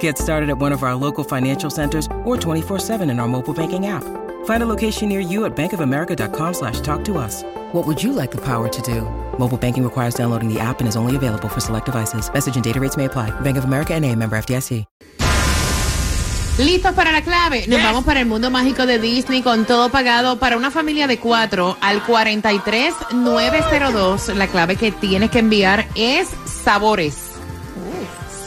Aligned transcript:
Get 0.00 0.18
started 0.18 0.50
at 0.50 0.58
one 0.58 0.72
of 0.72 0.82
our 0.82 0.94
local 0.94 1.24
financial 1.24 1.70
centers 1.70 2.06
or 2.24 2.36
24-7 2.36 3.10
in 3.10 3.18
our 3.18 3.28
mobile 3.28 3.54
banking 3.54 3.86
app. 3.86 4.04
Find 4.44 4.62
a 4.62 4.66
location 4.66 5.08
near 5.08 5.20
you 5.20 5.46
at 5.46 5.56
bankofamerica.com 5.56 6.54
slash 6.54 6.80
talk 6.80 7.02
to 7.04 7.16
us. 7.16 7.44
What 7.72 7.86
would 7.86 8.02
you 8.02 8.12
like 8.12 8.30
the 8.30 8.44
power 8.44 8.68
to 8.68 8.82
do? 8.82 9.02
Mobile 9.38 9.56
banking 9.56 9.84
requires 9.84 10.14
downloading 10.14 10.52
the 10.52 10.60
app 10.60 10.80
and 10.80 10.88
is 10.88 10.96
only 10.96 11.16
available 11.16 11.48
for 11.48 11.60
select 11.60 11.86
devices. 11.86 12.30
Message 12.32 12.56
and 12.56 12.64
data 12.64 12.80
rates 12.80 12.96
may 12.96 13.06
apply. 13.06 13.30
Bank 13.40 13.56
of 13.56 13.64
America 13.64 13.94
and 13.94 14.04
a 14.04 14.14
member 14.14 14.36
FDIC. 14.36 14.84
¿Listos 16.58 16.92
para 16.92 17.12
la 17.12 17.22
clave? 17.22 17.68
Nos 17.68 17.80
vamos 17.80 18.04
para 18.04 18.18
el 18.18 18.26
mundo 18.26 18.50
mágico 18.50 18.84
de 18.84 18.98
Disney 18.98 19.42
con 19.42 19.64
todo 19.64 19.90
pagado 19.90 20.40
para 20.40 20.56
una 20.56 20.72
familia 20.72 21.06
de 21.06 21.20
cuatro 21.20 21.76
al 21.80 22.02
43902. 22.02 24.36
La 24.36 24.48
clave 24.48 24.74
que 24.74 24.90
tienes 24.90 25.30
que 25.30 25.38
enviar 25.38 25.86
es 25.94 26.30
sabores. 26.64 27.27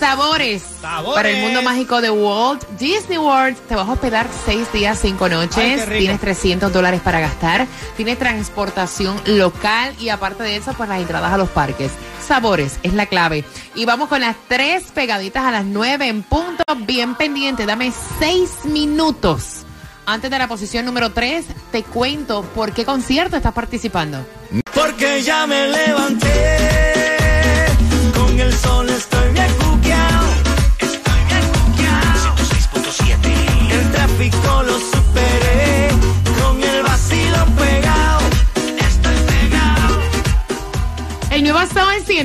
Sabores. 0.02 0.64
Sabores. 0.82 1.14
Para 1.16 1.30
el 1.30 1.44
mundo 1.44 1.62
mágico 1.62 2.02
de 2.02 2.10
Walt 2.10 2.68
Disney 2.80 3.20
World. 3.20 3.56
Te 3.70 3.76
vas 3.76 3.88
a 3.88 3.92
hospedar 3.92 4.28
seis 4.46 4.74
días, 4.74 4.98
cinco 5.00 5.30
noches. 5.30 5.88
Tienes 5.88 6.20
300 6.20 6.74
dólares 6.74 7.02
para 7.02 7.20
gastar. 7.20 7.68
Tienes 7.96 8.18
transportación 8.18 9.22
local 9.28 9.94
y 10.00 10.10
aparte 10.10 10.42
de 10.42 10.56
eso, 10.56 10.74
pues 10.74 10.90
las 10.90 11.02
entradas 11.02 11.32
a 11.32 11.38
los 11.38 11.50
parques. 11.50 11.92
Sabores 12.28 12.80
es 12.82 12.96
la 12.96 13.06
clave. 13.06 13.46
Y 13.76 13.86
vamos 13.86 14.10
con 14.10 14.22
las 14.22 14.36
tres 14.48 14.86
pegaditas 14.92 15.44
a 15.46 15.52
las 15.52 15.66
nueve 15.66 16.08
en 16.08 16.24
punto. 16.24 16.64
Bien 16.80 17.14
pendiente. 17.14 17.68
Dame 17.68 17.94
seis 18.18 18.66
minutos. 18.66 19.68
Antes 20.08 20.32
de 20.32 20.40
la 20.40 20.48
posición 20.48 20.84
número 20.84 21.12
tres, 21.12 21.46
te 21.72 21.84
cuento 21.84 22.42
por 22.56 22.72
qué 22.74 22.86
concierto 22.86 23.38
estás 23.38 23.54
participando. 23.54 24.26
Porque 24.74 25.22
ya 25.22 25.46
me 25.46 25.68
levanté. 25.68 26.71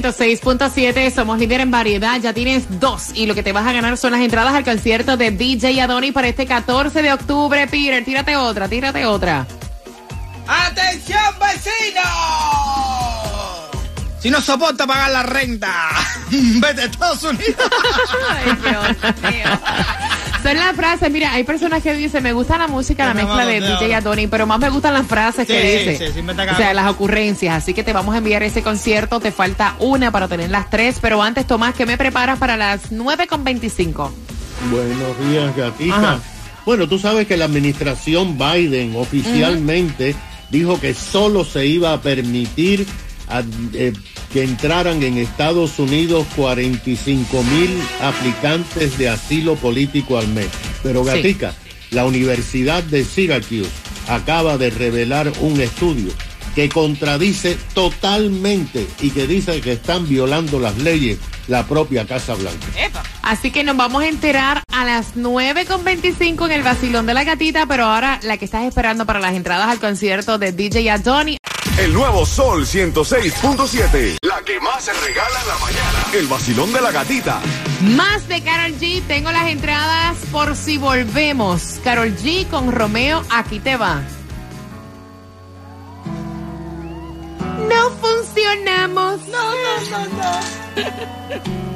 106.7, 0.03 1.11
somos 1.11 1.39
líder 1.39 1.63
en 1.63 1.71
variedad, 1.71 2.21
ya 2.21 2.35
tienes 2.35 2.81
dos 2.81 3.13
y 3.15 3.25
lo 3.25 3.35
que 3.35 3.43
te 3.43 3.53
vas 3.53 3.67
a 3.67 3.73
ganar 3.73 3.97
son 3.97 4.13
las 4.13 4.21
entradas 4.21 4.53
al 4.53 4.63
concierto 4.63 5.17
de 5.17 5.31
DJ 5.31 5.81
Adoni 5.81 6.13
para 6.13 6.29
este 6.29 6.47
14 6.47 7.01
de 7.01 7.15
octubre. 7.15 7.67
Peter, 7.67 8.05
tírate 8.05 8.37
otra, 8.37 8.69
tírate 8.69 9.07
otra. 9.07 9.47
¡Atención, 10.47 11.19
vecino! 11.41 12.03
Si 14.21 14.31
no 14.31 14.43
soporta 14.43 14.87
pagar 14.87 15.11
la 15.11 15.23
renta, 15.23 15.73
vete 16.31 16.83
a 16.83 16.85
Estados 16.85 17.23
Unidos. 17.23 17.57
Son 20.47 20.57
las 20.57 20.77
frases, 20.77 21.11
mira, 21.11 21.33
hay 21.33 21.43
personas 21.45 21.83
que 21.83 21.93
dicen, 21.95 22.23
me 22.23 22.33
gusta 22.33 22.57
la 22.57 22.69
música, 22.69 23.05
la 23.07 23.15
Me 23.15 23.25
mezcla 23.25 23.45
de 23.47 23.61
DJ 23.61 23.73
ahora. 23.85 23.97
Adoni, 23.99 24.27
pero 24.29 24.47
más 24.47 24.61
me 24.61 24.69
gustan 24.71 24.95
las 24.95 25.07
frases 25.07 25.47
que 25.47 25.61
Sí, 25.61 25.89
dice. 25.91 26.07
sí, 26.07 26.13
sí, 26.15 26.23
me 26.23 26.33
está 26.33 26.53
o 26.53 26.57
sea, 26.57 26.73
las 26.73 26.89
ocurrencias. 26.91 27.55
Así 27.63 27.75
que 27.75 27.83
te 27.83 27.93
vamos 27.93 28.15
a 28.15 28.19
enviar 28.19 28.43
ese 28.45 28.63
concierto, 28.63 29.19
te 29.19 29.33
falta 29.33 29.75
una 29.81 30.11
para 30.13 30.29
tener 30.29 30.51
las 30.51 30.71
tres, 30.71 30.99
pero 31.01 31.21
antes, 31.23 31.47
Tomás, 31.47 31.75
¿qué 31.75 31.85
me 31.85 31.99
preparas 31.99 32.39
para 32.39 32.57
las 32.57 32.93
9.25? 32.93 34.11
Buenos 34.71 35.31
días, 35.31 35.57
gatita. 35.57 35.97
Ajá. 35.97 36.19
Bueno, 36.65 36.89
tú 36.89 36.99
sabes 36.99 37.27
que 37.27 37.37
la 37.37 37.45
administración 37.47 38.39
Biden 38.39 38.95
oficialmente 38.97 40.15
dijo 40.51 40.81
que 40.81 40.95
solo 40.95 41.45
se 41.45 41.67
iba 41.67 41.93
a 41.93 42.01
permitir 42.01 42.87
a- 43.29 43.43
eh, 43.75 43.93
que 44.37 44.43
entraran 44.43 45.03
en 45.03 45.17
Estados 45.17 45.79
Unidos 45.79 46.27
45 46.37 47.43
mil 47.43 47.83
aplicantes 48.03 48.99
de 48.99 49.09
asilo 49.09 49.57
político 49.57 50.19
al 50.19 50.29
mes. 50.29 50.49
Pero, 50.83 51.05
Sí. 51.05 51.11
gatica, 51.11 51.55
la 51.91 52.05
Universidad 52.05 52.83
de 52.83 53.07
Syracuse 53.07 53.71
acaba 54.09 54.59
de 54.59 54.69
revelar 54.69 55.33
un 55.41 55.59
estudio 55.59 56.13
que 56.55 56.69
contradice 56.69 57.57
totalmente 57.73 58.87
y 59.01 59.09
que 59.09 59.27
dice 59.27 59.59
que 59.63 59.73
están 59.73 60.07
violando 60.07 60.61
las 60.61 60.77
leyes 60.77 61.19
la 61.49 61.67
propia 61.67 62.07
Casa 62.07 62.35
Blanca. 62.35 62.67
Así 63.23 63.51
que 63.51 63.65
nos 63.65 63.77
vamos 63.79 64.03
a 64.03 64.09
enterar 64.09 64.63
a 64.71 64.85
las 64.85 65.17
9.25 65.17 66.45
en 66.45 66.53
el 66.53 66.63
vacilón 66.63 67.07
de 67.07 67.15
la 67.15 67.25
gatita, 67.25 67.65
pero 67.65 67.87
ahora 67.87 68.21
la 68.23 68.37
que 68.37 68.45
estás 68.45 68.65
esperando 68.65 69.07
para 69.07 69.19
las 69.19 69.35
entradas 69.35 69.69
al 69.69 69.79
concierto 69.79 70.37
de 70.37 70.53
DJ 70.53 70.91
Adoni. 70.91 71.39
El 71.79 71.93
nuevo 71.93 72.25
Sol 72.25 72.65
106.7. 72.65 74.17
La 74.23 74.41
que 74.41 74.59
más 74.61 74.83
se 74.83 74.95
regala 74.95 75.41
en 75.43 75.49
la 75.49 75.59
mañana. 75.59 76.07
El 76.15 76.27
vacilón 76.27 76.73
de 76.73 76.81
la 76.81 76.91
gatita. 76.91 77.41
Más 77.83 78.27
de 78.29 78.43
Carol 78.43 78.73
G, 78.79 79.03
tengo 79.07 79.31
las 79.31 79.47
entradas 79.49 80.17
por 80.33 80.57
si 80.57 80.79
volvemos. 80.79 81.79
Carol 81.85 82.17
G 82.17 82.49
con 82.49 82.73
Romeo, 82.73 83.23
aquí 83.29 83.61
te 83.61 83.77
va. 83.77 84.01
No 87.69 87.91
funcionamos. 88.01 89.21
No, 89.29 89.51
no, 89.53 89.81
no, 89.91 90.07
no. 90.17 90.41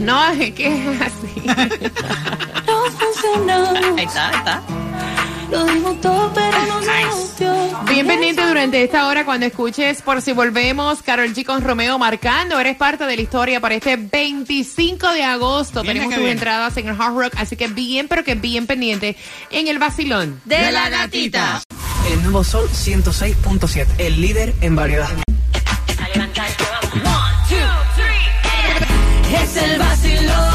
No, 0.00 0.30
es 0.30 0.54
que 0.54 0.66
es 0.66 1.00
así. 1.02 1.42
No 2.66 2.84
funcionamos. 2.92 3.98
Ahí 3.98 4.04
está, 4.06 4.28
ahí 4.28 4.36
está. 4.36 4.62
Lo 5.50 5.64
digo 5.66 5.94
todo, 5.94 6.32
pero 6.34 6.66
no 6.66 6.80
se 6.82 7.04
nos 7.04 7.88
Bien 7.88 8.06
pendiente 8.06 8.46
durante 8.46 8.84
esta 8.84 9.06
hora 9.08 9.24
cuando 9.24 9.46
escuches 9.46 10.00
por 10.02 10.22
si 10.22 10.32
volvemos, 10.32 11.02
Carol 11.02 11.34
G 11.34 11.44
con 11.44 11.62
Romeo 11.62 11.98
marcando. 11.98 12.60
Eres 12.60 12.76
parte 12.76 13.04
de 13.04 13.16
la 13.16 13.22
historia 13.22 13.60
para 13.60 13.74
este 13.74 13.96
25 13.96 15.12
de 15.12 15.24
agosto. 15.24 15.82
Tenemos 15.82 16.14
tus 16.14 16.24
entradas 16.24 16.76
en 16.76 16.88
el 16.88 17.00
Hard 17.00 17.14
Rock, 17.14 17.34
así 17.36 17.56
que 17.56 17.68
bien, 17.68 18.06
pero 18.08 18.22
que 18.22 18.34
bien 18.34 18.66
pendiente 18.66 19.16
en 19.50 19.68
el 19.68 19.78
vacilón. 19.78 20.40
De 20.44 20.70
la 20.70 20.88
gatita. 20.88 21.62
El 22.12 22.22
nuevo 22.22 22.44
Sol 22.44 22.68
106.7, 22.68 23.86
el 23.98 24.20
líder 24.20 24.54
en 24.60 24.76
variedad. 24.76 25.08
Es 29.32 29.56
el 29.56 29.78
vacilón 29.78 30.49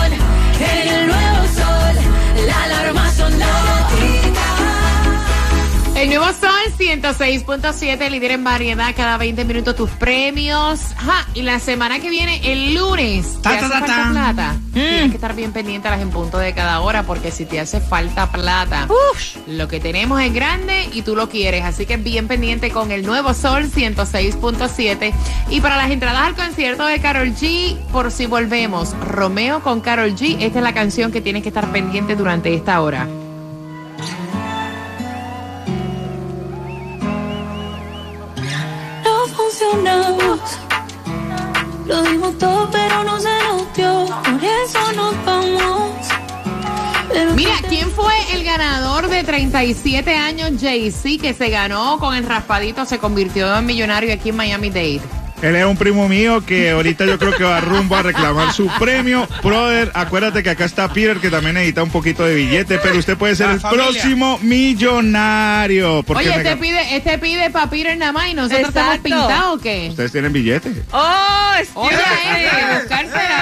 nuevo 6.15 6.31
Sol 6.31 6.73
106.7, 6.77 8.09
líder 8.09 8.31
en 8.31 8.43
variedad, 8.45 8.93
cada 8.95 9.17
20 9.17 9.43
minutos 9.43 9.75
tus 9.75 9.89
premios. 9.89 10.79
Ajá, 10.95 11.27
y 11.33 11.41
la 11.41 11.59
semana 11.59 11.99
que 11.99 12.09
viene, 12.09 12.39
el 12.53 12.73
lunes, 12.73 13.41
Ta, 13.41 13.49
¿te 13.51 13.57
ta, 13.57 13.65
hace 13.65 13.69
ta, 13.69 13.79
falta 13.79 13.95
ta. 13.95 14.11
plata? 14.11 14.55
Tienes 14.71 15.09
que 15.09 15.15
estar 15.15 15.35
bien 15.35 15.51
pendiente 15.51 15.89
a 15.89 15.91
las 15.91 15.99
en 15.99 16.11
punto 16.11 16.37
de 16.37 16.53
cada 16.53 16.79
hora, 16.79 17.03
porque 17.03 17.31
si 17.31 17.45
te 17.45 17.59
hace 17.59 17.81
falta 17.81 18.31
plata, 18.31 18.87
lo 19.45 19.67
que 19.67 19.81
tenemos 19.81 20.21
es 20.21 20.33
grande 20.33 20.87
y 20.93 21.01
tú 21.01 21.17
lo 21.17 21.27
quieres. 21.27 21.65
Así 21.65 21.85
que 21.85 21.97
bien 21.97 22.29
pendiente 22.29 22.71
con 22.71 22.91
el 22.91 23.05
nuevo 23.05 23.33
Sol 23.33 23.69
106.7. 23.69 25.13
Y 25.49 25.59
para 25.59 25.75
las 25.75 25.91
entradas 25.91 26.21
al 26.21 26.35
concierto 26.35 26.85
de 26.85 27.01
Carol 27.01 27.33
G, 27.35 27.77
por 27.91 28.09
si 28.11 28.25
volvemos, 28.25 28.97
Romeo 29.01 29.61
con 29.61 29.81
Carol 29.81 30.15
G, 30.15 30.37
esta 30.39 30.59
es 30.59 30.63
la 30.63 30.73
canción 30.73 31.11
que 31.11 31.19
tienes 31.19 31.43
que 31.43 31.49
estar 31.49 31.69
pendiente 31.73 32.15
durante 32.15 32.53
esta 32.53 32.79
hora. 32.79 33.05
Lo 41.85 42.01
dimos 42.01 42.37
todo, 42.37 42.69
pero 42.71 43.03
no 43.03 43.19
se 43.19 43.29
nos 43.29 43.73
dio. 43.75 44.05
Por 44.05 44.43
eso 44.43 44.91
nos 44.93 45.25
vamos. 45.25 45.91
Pero 47.11 47.33
Mira, 47.33 47.55
¿quién 47.69 47.91
fue 47.91 48.13
el 48.33 48.43
ganador 48.43 49.07
de 49.07 49.23
37 49.23 50.15
años, 50.15 50.51
Jay-Z, 50.59 51.21
que 51.21 51.33
se 51.33 51.49
ganó 51.49 51.99
con 51.99 52.15
el 52.15 52.25
raspadito, 52.25 52.85
se 52.85 52.97
convirtió 52.97 53.55
en 53.55 53.65
millonario 53.65 54.13
aquí 54.13 54.29
en 54.29 54.35
Miami-Dade. 54.35 55.24
Él 55.45 55.55
es 55.55 55.65
un 55.65 55.77
primo 55.77 56.09
mío 56.09 56.43
que 56.43 56.71
ahorita 56.71 57.05
yo 57.05 57.19
creo 57.19 57.31
que 57.33 57.43
va 57.43 57.59
rumbo 57.61 57.95
a 57.95 58.01
reclamar 58.01 58.51
su 58.51 58.67
premio. 58.79 59.27
Brother, 59.43 59.91
acuérdate 59.93 60.41
que 60.41 60.49
acá 60.49 60.65
está 60.65 60.91
Peter 60.91 61.17
que 61.17 61.29
también 61.29 61.53
necesita 61.53 61.83
un 61.83 61.91
poquito 61.91 62.23
de 62.25 62.33
billete, 62.33 62.79
pero 62.79 62.97
usted 62.97 63.15
puede 63.15 63.35
ser 63.35 63.47
La 63.47 63.53
el 63.53 63.59
familia. 63.59 63.85
próximo 63.85 64.39
millonario. 64.41 66.01
Porque 66.01 66.29
Oye, 66.29 66.37
este 66.37 66.57
pide, 66.57 66.95
este 66.95 67.19
pide 67.19 67.51
pa' 67.51 67.69
Peter 67.69 67.95
nada 67.95 68.11
más 68.11 68.29
y 68.29 68.33
nosotros 68.33 68.69
estamos 68.69 68.95
Exacto. 68.95 69.03
pintados 69.03 69.55
o 69.59 69.61
qué? 69.61 69.87
Ustedes 69.91 70.11
tienen 70.11 70.33
billete. 70.33 70.71
Oh, 70.91 71.51
Oye, 71.75 71.95
eh, 71.95 72.79
buscársela. 72.79 73.34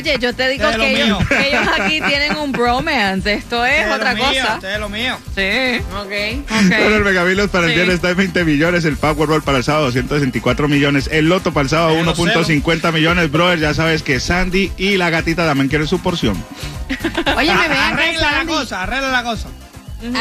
Oye, 0.00 0.16
yo 0.18 0.34
te 0.34 0.48
digo 0.48 0.68
que 0.70 1.02
ellos, 1.02 1.28
que 1.28 1.48
ellos 1.48 1.68
aquí 1.78 2.00
tienen 2.00 2.36
un 2.36 2.52
bromance. 2.52 3.32
Esto 3.34 3.64
es 3.66 3.80
Usted 3.82 3.92
otra 3.94 4.12
lo 4.14 4.16
mío, 4.18 4.26
cosa. 4.42 4.54
usted 4.54 4.74
es 4.74 4.80
lo 4.80 4.88
mío. 4.88 5.18
Sí. 5.34 5.82
Ok, 5.96 6.48
Bueno, 6.68 6.96
el 6.96 7.04
Megavilos 7.04 7.50
para 7.50 7.64
el 7.66 7.70
Sí. 7.70 7.76
viernes 7.76 7.96
está 7.96 8.10
en 8.10 8.16
20 8.16 8.44
millones, 8.44 8.84
el 8.84 8.96
Powerball 8.96 9.42
para 9.42 9.58
el 9.58 9.64
sábado 9.64 9.86
264 9.86 10.68
millones, 10.68 11.08
el 11.12 11.28
Loto 11.28 11.52
para 11.52 11.64
el 11.64 11.68
sábado 11.70 11.90
Cero, 11.98 12.14
1.50 12.16 12.92
millones, 12.92 13.30
brother, 13.30 13.58
ya 13.58 13.74
sabes 13.74 14.02
que 14.02 14.20
Sandy 14.20 14.72
y 14.76 14.96
la 14.96 15.10
gatita 15.10 15.46
también 15.46 15.68
quieren 15.68 15.86
su 15.86 16.00
porción. 16.00 16.42
Oye, 17.36 17.54
me 17.54 17.68
vean 17.68 17.92
Arregla 17.94 18.32
la 18.32 18.44
cosa, 18.46 18.82
arregla 18.82 19.10
la 19.10 19.22
cosa. 19.22 19.48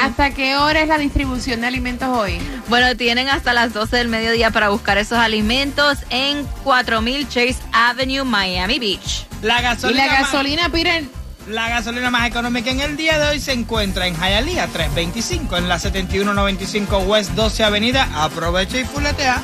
¿Hasta 0.03 0.31
qué 0.31 0.57
hora 0.57 0.81
es 0.81 0.89
la 0.89 0.97
distribución 0.97 1.61
de 1.61 1.67
alimentos 1.67 2.09
hoy? 2.09 2.37
Bueno, 2.67 2.97
tienen 2.97 3.29
hasta 3.29 3.53
las 3.53 3.71
12 3.73 3.95
del 3.95 4.09
mediodía 4.09 4.51
para 4.51 4.67
buscar 4.69 4.97
esos 4.97 5.17
alimentos 5.17 5.99
en 6.09 6.43
4000 6.65 7.29
Chase 7.29 7.55
Avenue, 7.71 8.25
Miami 8.25 8.77
Beach. 8.77 9.25
La 9.41 9.59
Y 9.59 9.63
gasolina, 9.63 10.05
la 10.05 10.11
más- 10.11 10.21
gasolina, 10.21 10.69
Peter, 10.69 11.03
la 11.47 11.69
gasolina 11.69 12.09
más 12.11 12.27
económica 12.27 12.69
en 12.71 12.79
el 12.81 12.97
día 12.97 13.17
de 13.17 13.27
hoy 13.29 13.39
se 13.39 13.53
encuentra 13.53 14.05
en 14.07 14.15
Hialeah 14.15 14.67
325, 14.67 15.57
en 15.57 15.67
la 15.69 15.79
7195 15.79 16.97
West 16.99 17.31
12 17.31 17.63
Avenida. 17.63 18.07
Aprovecha 18.15 18.79
y 18.79 18.83
fuletea. 18.85 19.41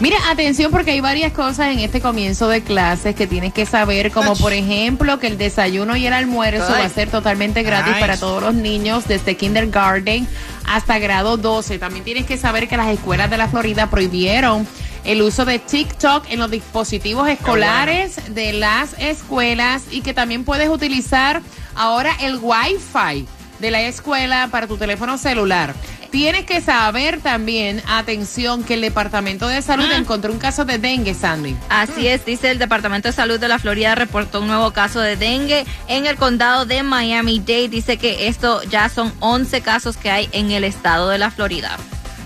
Mira, 0.00 0.16
atención 0.28 0.72
porque 0.72 0.90
hay 0.90 1.00
varias 1.00 1.32
cosas 1.32 1.68
en 1.68 1.78
este 1.78 2.00
comienzo 2.00 2.48
de 2.48 2.62
clases 2.62 3.14
que 3.14 3.28
tienes 3.28 3.52
que 3.54 3.64
saber, 3.64 4.10
como 4.10 4.34
por 4.34 4.52
ejemplo 4.52 5.20
que 5.20 5.28
el 5.28 5.38
desayuno 5.38 5.94
y 5.96 6.04
el 6.06 6.12
almuerzo 6.12 6.66
Ay. 6.74 6.80
va 6.80 6.84
a 6.86 6.88
ser 6.88 7.10
totalmente 7.10 7.62
gratis 7.62 7.94
para 8.00 8.16
todos 8.16 8.42
los 8.42 8.54
niños 8.54 9.06
desde 9.06 9.36
kindergarten 9.36 10.26
hasta 10.66 10.98
grado 10.98 11.36
12. 11.36 11.78
También 11.78 12.04
tienes 12.04 12.26
que 12.26 12.36
saber 12.36 12.66
que 12.68 12.76
las 12.76 12.88
escuelas 12.88 13.30
de 13.30 13.38
la 13.38 13.46
Florida 13.48 13.88
prohibieron 13.88 14.66
el 15.04 15.22
uso 15.22 15.44
de 15.44 15.58
TikTok 15.58 16.24
en 16.30 16.38
los 16.38 16.50
dispositivos 16.50 17.28
escolares 17.28 18.34
de 18.34 18.52
las 18.52 18.94
escuelas 18.98 19.84
y 19.90 20.00
que 20.00 20.14
también 20.14 20.44
puedes 20.44 20.68
utilizar 20.68 21.42
ahora 21.74 22.12
el 22.20 22.38
Wi-Fi 22.40 23.26
de 23.60 23.70
la 23.70 23.82
escuela 23.82 24.48
para 24.50 24.66
tu 24.66 24.76
teléfono 24.76 25.18
celular. 25.18 25.74
Tienes 26.10 26.44
que 26.44 26.60
saber 26.60 27.18
también, 27.20 27.82
atención, 27.88 28.62
que 28.62 28.74
el 28.74 28.82
Departamento 28.82 29.48
de 29.48 29.60
Salud 29.62 29.90
encontró 29.90 30.32
un 30.32 30.38
caso 30.38 30.64
de 30.64 30.78
dengue, 30.78 31.12
Sandy. 31.12 31.56
Así 31.68 32.06
es, 32.06 32.24
dice 32.24 32.52
el 32.52 32.60
Departamento 32.60 33.08
de 33.08 33.12
Salud 33.12 33.40
de 33.40 33.48
la 33.48 33.58
Florida 33.58 33.96
reportó 33.96 34.40
un 34.40 34.46
nuevo 34.46 34.70
caso 34.70 35.00
de 35.00 35.16
dengue 35.16 35.64
en 35.88 36.06
el 36.06 36.16
condado 36.16 36.66
de 36.66 36.84
Miami-Dade. 36.84 37.68
Dice 37.68 37.96
que 37.96 38.28
esto 38.28 38.62
ya 38.62 38.88
son 38.88 39.12
11 39.18 39.60
casos 39.62 39.96
que 39.96 40.12
hay 40.12 40.28
en 40.30 40.52
el 40.52 40.62
estado 40.62 41.08
de 41.08 41.18
la 41.18 41.32
Florida. 41.32 41.76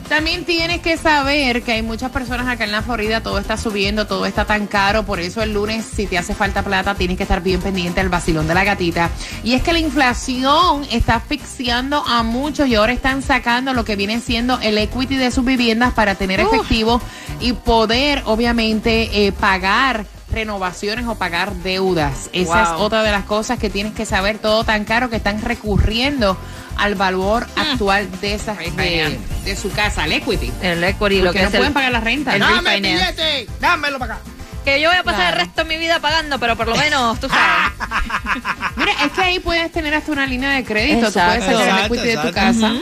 También 0.09 0.47
tienes 0.47 0.81
que 0.81 0.97
saber 0.97 1.63
que 1.63 1.73
hay 1.73 1.83
muchas 1.83 2.11
personas 2.11 2.49
acá 2.49 2.65
en 2.65 2.73
la 2.73 2.81
Florida, 2.81 3.23
todo 3.23 3.39
está 3.39 3.59
subiendo, 3.59 4.07
todo 4.07 4.25
está 4.25 4.47
tan 4.47 4.67
caro, 4.67 5.05
por 5.05 5.21
eso 5.21 5.43
el 5.43 5.53
lunes 5.53 5.85
si 5.85 6.07
te 6.07 6.17
hace 6.17 6.35
falta 6.35 6.63
plata 6.63 6.95
tienes 6.95 7.19
que 7.19 7.25
estar 7.25 7.43
bien 7.43 7.61
pendiente 7.61 8.01
del 8.01 8.09
vacilón 8.09 8.49
de 8.49 8.55
la 8.55 8.65
gatita. 8.65 9.11
Y 9.45 9.53
es 9.53 9.63
que 9.63 9.75
la 9.75 9.81
inflación 9.81 10.87
está 10.91 11.17
asfixiando 11.17 12.03
a 12.07 12.23
muchos 12.23 12.69
y 12.69 12.75
ahora 12.75 12.93
están 12.95 13.21
sacando 13.23 13.75
lo 13.75 13.85
que 13.85 13.97
viene 13.97 14.21
siendo 14.21 14.59
el 14.61 14.79
equity 14.79 15.17
de 15.17 15.31
sus 15.31 15.45
viviendas 15.45 15.93
para 15.93 16.15
tener 16.15 16.41
efectivo 16.41 17.03
y 17.41 17.53
poder 17.53 18.23
obviamente 18.25 19.27
eh, 19.27 19.33
pagar 19.33 20.07
renovaciones 20.33 21.07
o 21.07 21.17
pagar 21.17 21.55
deudas. 21.57 22.31
Esa 22.33 22.63
es 22.63 22.69
otra 22.71 23.03
de 23.03 23.11
las 23.11 23.25
cosas 23.25 23.59
que 23.59 23.71
tienes 23.71 23.93
que 23.93 24.07
saber, 24.07 24.39
todo 24.39 24.65
tan 24.65 24.85
caro 24.85 25.11
que 25.11 25.17
están 25.17 25.43
recurriendo 25.43 26.37
al 26.79 26.95
valor 26.95 27.47
actual 27.57 28.09
de 28.21 28.35
esas 28.35 28.57
de, 28.59 29.57
su 29.61 29.71
casa, 29.73 30.05
el 30.07 30.13
equity. 30.13 30.51
El 30.63 30.83
equity, 30.85 31.21
lo 31.23 31.33
que 31.33 31.41
no 31.43 31.49
es 31.49 31.55
el- 31.55 31.59
pueden 31.59 31.73
pagar 31.75 31.93
la 31.93 32.01
renta. 32.01 32.33
el 32.35 32.41
¿no? 32.41 32.47
¡Dame 32.51 32.77
el 32.77 32.83
refinance. 32.85 33.13
billete! 33.13 33.49
¡Dámelo 33.61 33.99
para 33.99 34.15
acá! 34.15 34.23
Que 34.65 34.81
yo 34.81 34.89
voy 34.91 34.99
a 34.99 35.03
pasar 35.03 35.21
Claro. 35.21 35.37
el 35.41 35.47
resto 35.47 35.63
de 35.65 35.69
mi 35.69 35.77
vida 35.79 35.99
pagando, 36.01 36.39
pero 36.39 36.57
por 36.57 36.69
lo 36.69 36.77
menos, 36.77 37.19
tú 37.21 37.29
sabes. 37.31 37.73
Mira, 38.77 38.93
es 39.05 39.13
que 39.13 39.21
ahí 39.23 39.39
puedes 39.41 39.71
tener 39.73 39.95
hasta 39.95 40.13
una 40.13 40.27
línea 40.27 40.51
de 40.51 40.65
crédito. 40.65 41.01
Tú 41.01 41.07
Exacto. 41.19 41.29
puedes 41.39 41.45
sacar 41.45 41.61
el 41.63 41.69
Exacto, 41.75 41.95
equity 41.95 42.09
de 42.09 42.15
tu 42.15 42.29
exacto. 42.29 42.61
casa. 42.61 42.75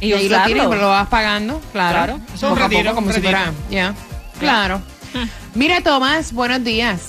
Y, 0.00 0.12
ahí 0.12 0.22
lo 0.28 0.34
usarlo. 0.34 0.46
tienes, 0.46 0.66
pero 0.68 0.80
lo 0.80 0.88
vas 0.88 1.08
pagando, 1.08 1.60
claro. 1.72 1.96
Claro. 1.96 2.20
Es 2.34 2.42
un 2.42 2.48
Poco 2.50 2.60
a 2.64 2.68
retiro, 2.68 2.82
poco, 2.90 2.94
como 2.96 3.06
un 3.08 3.12
si 3.14 3.20
retiro. 3.20 3.38
fuera. 3.38 3.52
Ya. 3.70 3.94
Claro. 4.40 4.82
Mira, 5.54 5.80
Tomás, 5.80 6.32
buenos 6.32 6.64
días. 6.64 7.00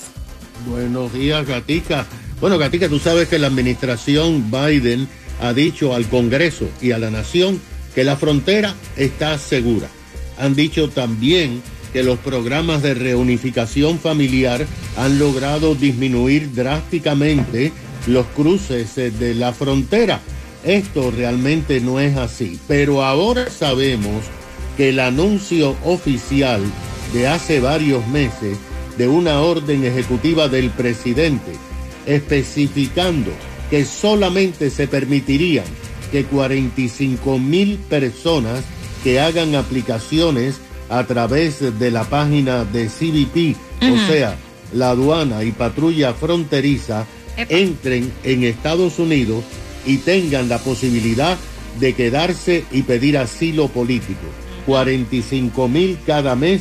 Buenos 0.66 1.12
días, 1.12 1.44
Gatica. 1.46 2.06
Bueno, 2.40 2.56
Gatica, 2.58 2.88
tú 2.88 2.98
sabes 3.00 3.26
que 3.28 3.38
la 3.38 3.48
administración 3.48 4.48
Biden 4.50 5.08
ha 5.40 5.52
dicho 5.52 5.94
al 5.94 6.06
Congreso 6.08 6.68
y 6.80 6.92
a 6.92 6.98
la 6.98 7.10
Nación 7.10 7.60
que 7.94 8.04
la 8.04 8.16
frontera 8.16 8.74
está 8.96 9.38
segura. 9.38 9.88
Han 10.38 10.54
dicho 10.54 10.88
también 10.88 11.62
que 11.92 12.02
los 12.02 12.18
programas 12.18 12.82
de 12.82 12.94
reunificación 12.94 13.98
familiar 13.98 14.66
han 14.96 15.18
logrado 15.18 15.74
disminuir 15.74 16.52
drásticamente 16.52 17.72
los 18.06 18.26
cruces 18.26 18.98
eh, 18.98 19.10
de 19.10 19.34
la 19.34 19.52
frontera. 19.52 20.20
Esto 20.64 21.10
realmente 21.10 21.80
no 21.80 22.00
es 22.00 22.16
así, 22.16 22.58
pero 22.66 23.04
ahora 23.04 23.48
sabemos 23.50 24.24
que 24.76 24.88
el 24.88 24.98
anuncio 24.98 25.76
oficial 25.84 26.62
de 27.12 27.28
hace 27.28 27.60
varios 27.60 28.06
meses 28.08 28.58
de 28.98 29.06
una 29.06 29.40
orden 29.40 29.84
ejecutiva 29.84 30.48
del 30.48 30.70
presidente 30.70 31.52
especificando 32.06 33.30
que 33.74 33.84
solamente 33.84 34.70
se 34.70 34.86
permitirían 34.86 35.64
que 36.12 36.26
45 36.26 37.40
mil 37.40 37.76
personas 37.76 38.62
que 39.02 39.18
hagan 39.18 39.56
aplicaciones 39.56 40.60
a 40.88 41.02
través 41.08 41.58
de 41.80 41.90
la 41.90 42.04
página 42.04 42.64
de 42.64 42.86
CBP, 42.86 43.56
o 43.82 43.96
sea, 44.06 44.36
la 44.72 44.90
aduana 44.90 45.42
y 45.42 45.50
patrulla 45.50 46.14
fronteriza, 46.14 47.04
Epa. 47.36 47.52
entren 47.52 48.12
en 48.22 48.44
Estados 48.44 49.00
Unidos 49.00 49.42
y 49.84 49.96
tengan 49.96 50.48
la 50.48 50.58
posibilidad 50.58 51.36
de 51.80 51.94
quedarse 51.94 52.64
y 52.70 52.82
pedir 52.82 53.18
asilo 53.18 53.66
político. 53.66 54.28
45 54.66 55.66
mil 55.66 55.98
cada 56.06 56.36
mes 56.36 56.60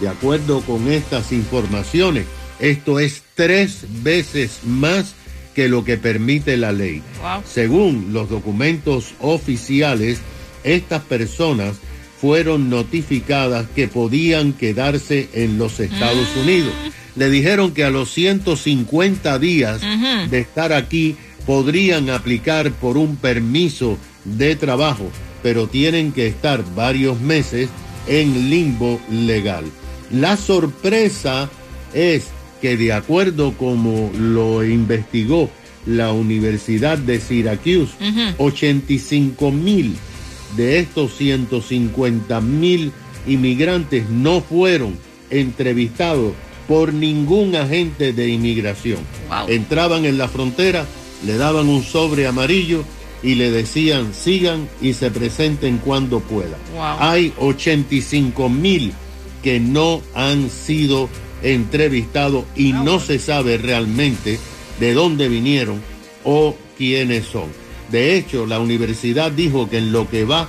De 0.00 0.08
acuerdo 0.08 0.60
con 0.62 0.90
estas 0.90 1.32
informaciones, 1.32 2.26
esto 2.60 2.98
es 2.98 3.22
tres 3.34 3.84
veces 4.02 4.60
más 4.64 5.14
que 5.54 5.68
lo 5.68 5.84
que 5.84 5.96
permite 5.96 6.56
la 6.56 6.72
ley. 6.72 7.02
Wow. 7.20 7.42
Según 7.44 8.12
los 8.12 8.28
documentos 8.28 9.14
oficiales, 9.20 10.20
estas 10.62 11.02
personas 11.02 11.76
fueron 12.20 12.68
notificadas 12.68 13.66
que 13.74 13.88
podían 13.88 14.52
quedarse 14.52 15.28
en 15.32 15.58
los 15.58 15.80
Estados 15.80 16.28
Unidos. 16.36 16.72
le 17.16 17.30
dijeron 17.30 17.72
que 17.72 17.82
a 17.84 17.90
los 17.90 18.12
150 18.12 19.38
días 19.40 19.80
de 20.30 20.38
estar 20.38 20.72
aquí 20.72 21.16
podrían 21.46 22.10
aplicar 22.10 22.70
por 22.72 22.96
un 22.96 23.16
permiso 23.16 23.98
de 24.24 24.54
trabajo, 24.54 25.10
pero 25.42 25.66
tienen 25.66 26.12
que 26.12 26.28
estar 26.28 26.62
varios 26.76 27.20
meses 27.20 27.68
en 28.08 28.50
limbo 28.50 29.00
legal. 29.10 29.64
La 30.10 30.36
sorpresa 30.36 31.50
es 31.92 32.26
que 32.60 32.76
de 32.76 32.92
acuerdo 32.92 33.52
como 33.52 34.10
lo 34.18 34.64
investigó 34.64 35.50
la 35.86 36.12
Universidad 36.12 36.98
de 36.98 37.20
Syracuse, 37.20 37.92
Ujú. 38.00 38.44
85 38.44 39.50
mil 39.52 39.94
de 40.56 40.78
estos 40.80 41.14
150 41.16 42.40
mil 42.40 42.92
inmigrantes 43.26 44.08
no 44.08 44.40
fueron 44.40 44.96
entrevistados 45.30 46.32
por 46.66 46.92
ningún 46.92 47.54
agente 47.56 48.12
de 48.12 48.28
inmigración. 48.28 48.98
Wow. 49.28 49.48
Entraban 49.48 50.04
en 50.04 50.18
la 50.18 50.28
frontera, 50.28 50.86
le 51.24 51.36
daban 51.36 51.68
un 51.68 51.82
sobre 51.82 52.26
amarillo 52.26 52.84
y 53.22 53.34
le 53.34 53.50
decían 53.50 54.12
sigan 54.14 54.68
y 54.80 54.92
se 54.94 55.10
presenten 55.10 55.78
cuando 55.78 56.20
puedan. 56.20 56.58
Wow. 56.74 56.96
Hay 57.00 57.32
85 57.38 58.48
mil 58.48 58.92
que 59.42 59.58
no 59.60 60.00
han 60.14 60.50
sido 60.50 61.08
entrevistados 61.42 62.44
y 62.56 62.72
no 62.72 63.00
se 63.00 63.18
sabe 63.18 63.58
realmente 63.58 64.38
de 64.80 64.94
dónde 64.94 65.28
vinieron 65.28 65.80
o 66.24 66.54
quiénes 66.76 67.26
son. 67.26 67.46
De 67.90 68.16
hecho, 68.16 68.46
la 68.46 68.60
universidad 68.60 69.32
dijo 69.32 69.68
que 69.70 69.78
en 69.78 69.92
lo 69.92 70.08
que 70.08 70.24
va 70.24 70.48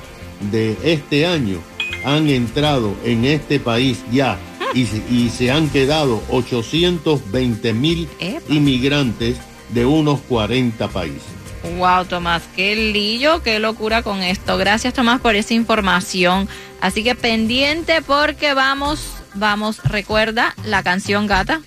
de 0.52 0.76
este 0.84 1.26
año 1.26 1.58
han 2.04 2.30
entrado 2.30 2.94
en 3.06 3.26
este 3.26 3.60
país 3.60 4.00
ya 4.12 4.38
y, 4.74 4.86
se- 4.86 5.02
y 5.12 5.30
se 5.30 5.52
han 5.52 5.70
quedado 5.70 6.22
820 6.30 7.74
mil 7.74 8.08
inmigrantes 8.50 9.38
de 9.74 9.86
unos 9.86 10.20
40 10.22 10.88
países. 10.90 11.22
Wow, 11.78 12.06
Tomás, 12.06 12.42
qué 12.56 12.76
lío, 12.76 13.44
qué 13.44 13.60
locura 13.60 14.02
con 14.02 14.24
esto. 14.24 14.58
Gracias, 14.58 14.92
Tomás, 14.94 15.22
por 15.22 15.36
esa 15.36 15.54
información. 15.54 16.50
Así 16.82 17.04
que 17.04 17.14
pendiente 17.16 18.02
porque 18.02 18.54
vamos, 18.54 19.06
vamos, 19.36 19.82
recuerda 19.84 20.56
la 20.66 20.84
canción 20.84 21.28
gata. 21.28 21.62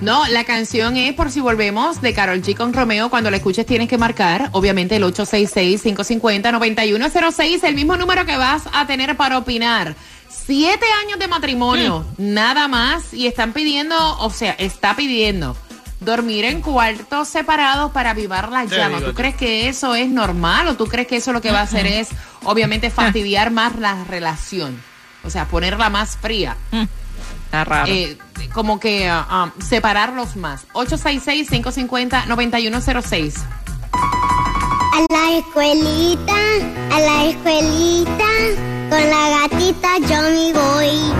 No, 0.00 0.26
la 0.26 0.44
canción 0.44 0.96
es 0.96 1.12
Por 1.14 1.30
si 1.30 1.40
volvemos 1.40 2.00
de 2.02 2.12
Carol 2.12 2.42
G 2.42 2.56
con 2.56 2.72
Romeo. 2.72 3.08
Cuando 3.08 3.30
la 3.30 3.36
escuches 3.36 3.64
tienes 3.64 3.88
que 3.88 3.98
marcar, 3.98 4.48
obviamente, 4.52 4.96
el 4.96 5.04
866-550-9106, 5.04 7.62
el 7.62 7.76
mismo 7.76 7.96
número 7.96 8.26
que 8.26 8.36
vas 8.36 8.64
a 8.72 8.84
tener 8.86 9.16
para 9.16 9.38
opinar. 9.38 9.94
Siete 10.28 10.86
años 11.04 11.20
de 11.20 11.28
matrimonio, 11.28 12.04
nada 12.18 12.66
más, 12.66 13.14
y 13.14 13.28
están 13.28 13.52
pidiendo, 13.52 14.18
o 14.18 14.30
sea, 14.30 14.56
está 14.58 14.96
pidiendo 14.96 15.56
dormir 16.04 16.44
en 16.44 16.60
cuartos 16.60 17.28
separados 17.28 17.92
para 17.92 18.10
avivar 18.10 18.50
la 18.50 18.66
Te 18.66 18.76
llama. 18.76 18.98
digo, 18.98 19.10
¿Tú 19.10 19.16
crees 19.16 19.34
que 19.36 19.68
eso 19.68 19.94
es 19.94 20.08
normal 20.08 20.68
o 20.68 20.76
tú 20.76 20.86
crees 20.86 21.06
que 21.08 21.16
eso 21.16 21.32
lo 21.32 21.40
que 21.40 21.50
va 21.50 21.60
a 21.60 21.62
hacer 21.62 21.86
es, 21.86 22.08
obviamente, 22.44 22.90
fastidiar 22.90 23.50
más 23.50 23.76
la 23.76 24.04
relación? 24.04 24.82
O 25.24 25.30
sea, 25.30 25.46
ponerla 25.46 25.88
más 25.90 26.16
fría. 26.16 26.56
Está 27.44 27.64
raro. 27.64 27.92
Eh, 27.92 28.16
como 28.52 28.80
que 28.80 29.08
ah, 29.08 29.24
ah, 29.28 29.52
separarlos 29.60 30.34
más. 30.36 30.66
866-550-9106. 30.72 33.34
A 34.94 35.06
la 35.12 35.36
escuelita, 35.38 36.34
a 36.90 37.00
la 37.00 37.24
escuelita, 37.26 38.28
con 38.90 39.10
la 39.10 39.28
gatita 39.48 39.98
yo 40.00 40.20
me 40.22 40.52
voy. 40.52 41.12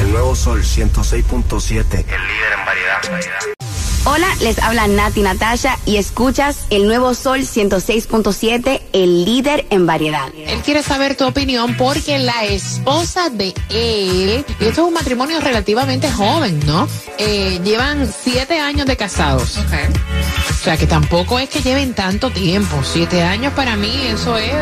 El 0.00 0.12
nuevo 0.12 0.34
Sol 0.36 0.62
106.7. 0.62 1.80
El 1.80 1.82
líder 1.82 2.52
en 2.58 2.64
variedad. 2.66 3.00
Hola, 4.04 4.26
les 4.40 4.58
habla 4.58 4.88
Nati 4.88 5.22
Natasha 5.22 5.78
y 5.86 5.96
escuchas 5.96 6.66
el 6.70 6.88
nuevo 6.88 7.14
Sol 7.14 7.42
106.7, 7.42 8.82
el 8.92 9.24
líder 9.24 9.64
en 9.70 9.86
variedad. 9.86 10.26
Él 10.34 10.60
quiere 10.62 10.82
saber 10.82 11.16
tu 11.16 11.24
opinión 11.24 11.76
porque 11.76 12.18
la 12.18 12.44
esposa 12.44 13.30
de 13.30 13.54
él, 13.70 14.44
y 14.58 14.64
esto 14.64 14.82
es 14.82 14.88
un 14.88 14.94
matrimonio 14.94 15.40
relativamente 15.40 16.10
joven, 16.10 16.58
¿no? 16.66 16.88
Eh, 17.18 17.60
llevan 17.62 18.12
siete 18.12 18.58
años 18.58 18.86
de 18.86 18.96
casados. 18.96 19.60
Sea, 20.64 20.76
que 20.76 20.86
tampoco 20.86 21.38
es 21.38 21.48
que 21.48 21.60
lleven 21.60 21.92
tanto 21.94 22.30
tiempo. 22.30 22.82
Siete 22.84 23.22
años 23.22 23.52
para 23.54 23.76
mí, 23.76 23.92
eso 24.06 24.36
es... 24.38 24.52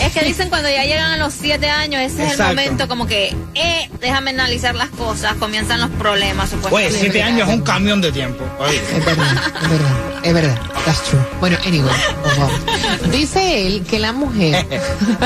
Es 0.00 0.12
que 0.12 0.24
dicen 0.24 0.48
cuando 0.50 0.68
ya 0.68 0.84
llegan 0.84 1.12
a 1.12 1.16
los 1.16 1.32
siete 1.32 1.70
años, 1.70 2.02
ese 2.02 2.26
es 2.26 2.38
el 2.38 2.46
momento 2.46 2.88
como 2.88 3.06
que, 3.06 3.34
eh, 3.54 3.90
déjame 4.00 4.30
analizar 4.30 4.74
las 4.74 4.90
cosas, 4.90 5.34
comienzan 5.36 5.80
los 5.80 5.90
problemas, 5.90 6.52
Oye, 6.52 6.62
supuestamente. 6.62 7.00
siete 7.00 7.22
años 7.22 7.48
es 7.48 7.54
un 7.54 7.62
camión 7.62 8.00
de 8.00 8.12
tiempo. 8.12 8.44
Oye. 8.58 8.76
Es 8.76 9.04
verdad, 9.04 9.26
es 9.62 9.70
verdad, 9.70 9.92
es 10.22 10.34
verdad. 10.34 10.60
That's 10.84 11.02
true. 11.02 11.20
Bueno, 11.40 11.56
anyway, 11.66 11.92
dice 13.10 13.66
él 13.66 13.84
que 13.88 13.98
la 13.98 14.12
mujer 14.12 14.64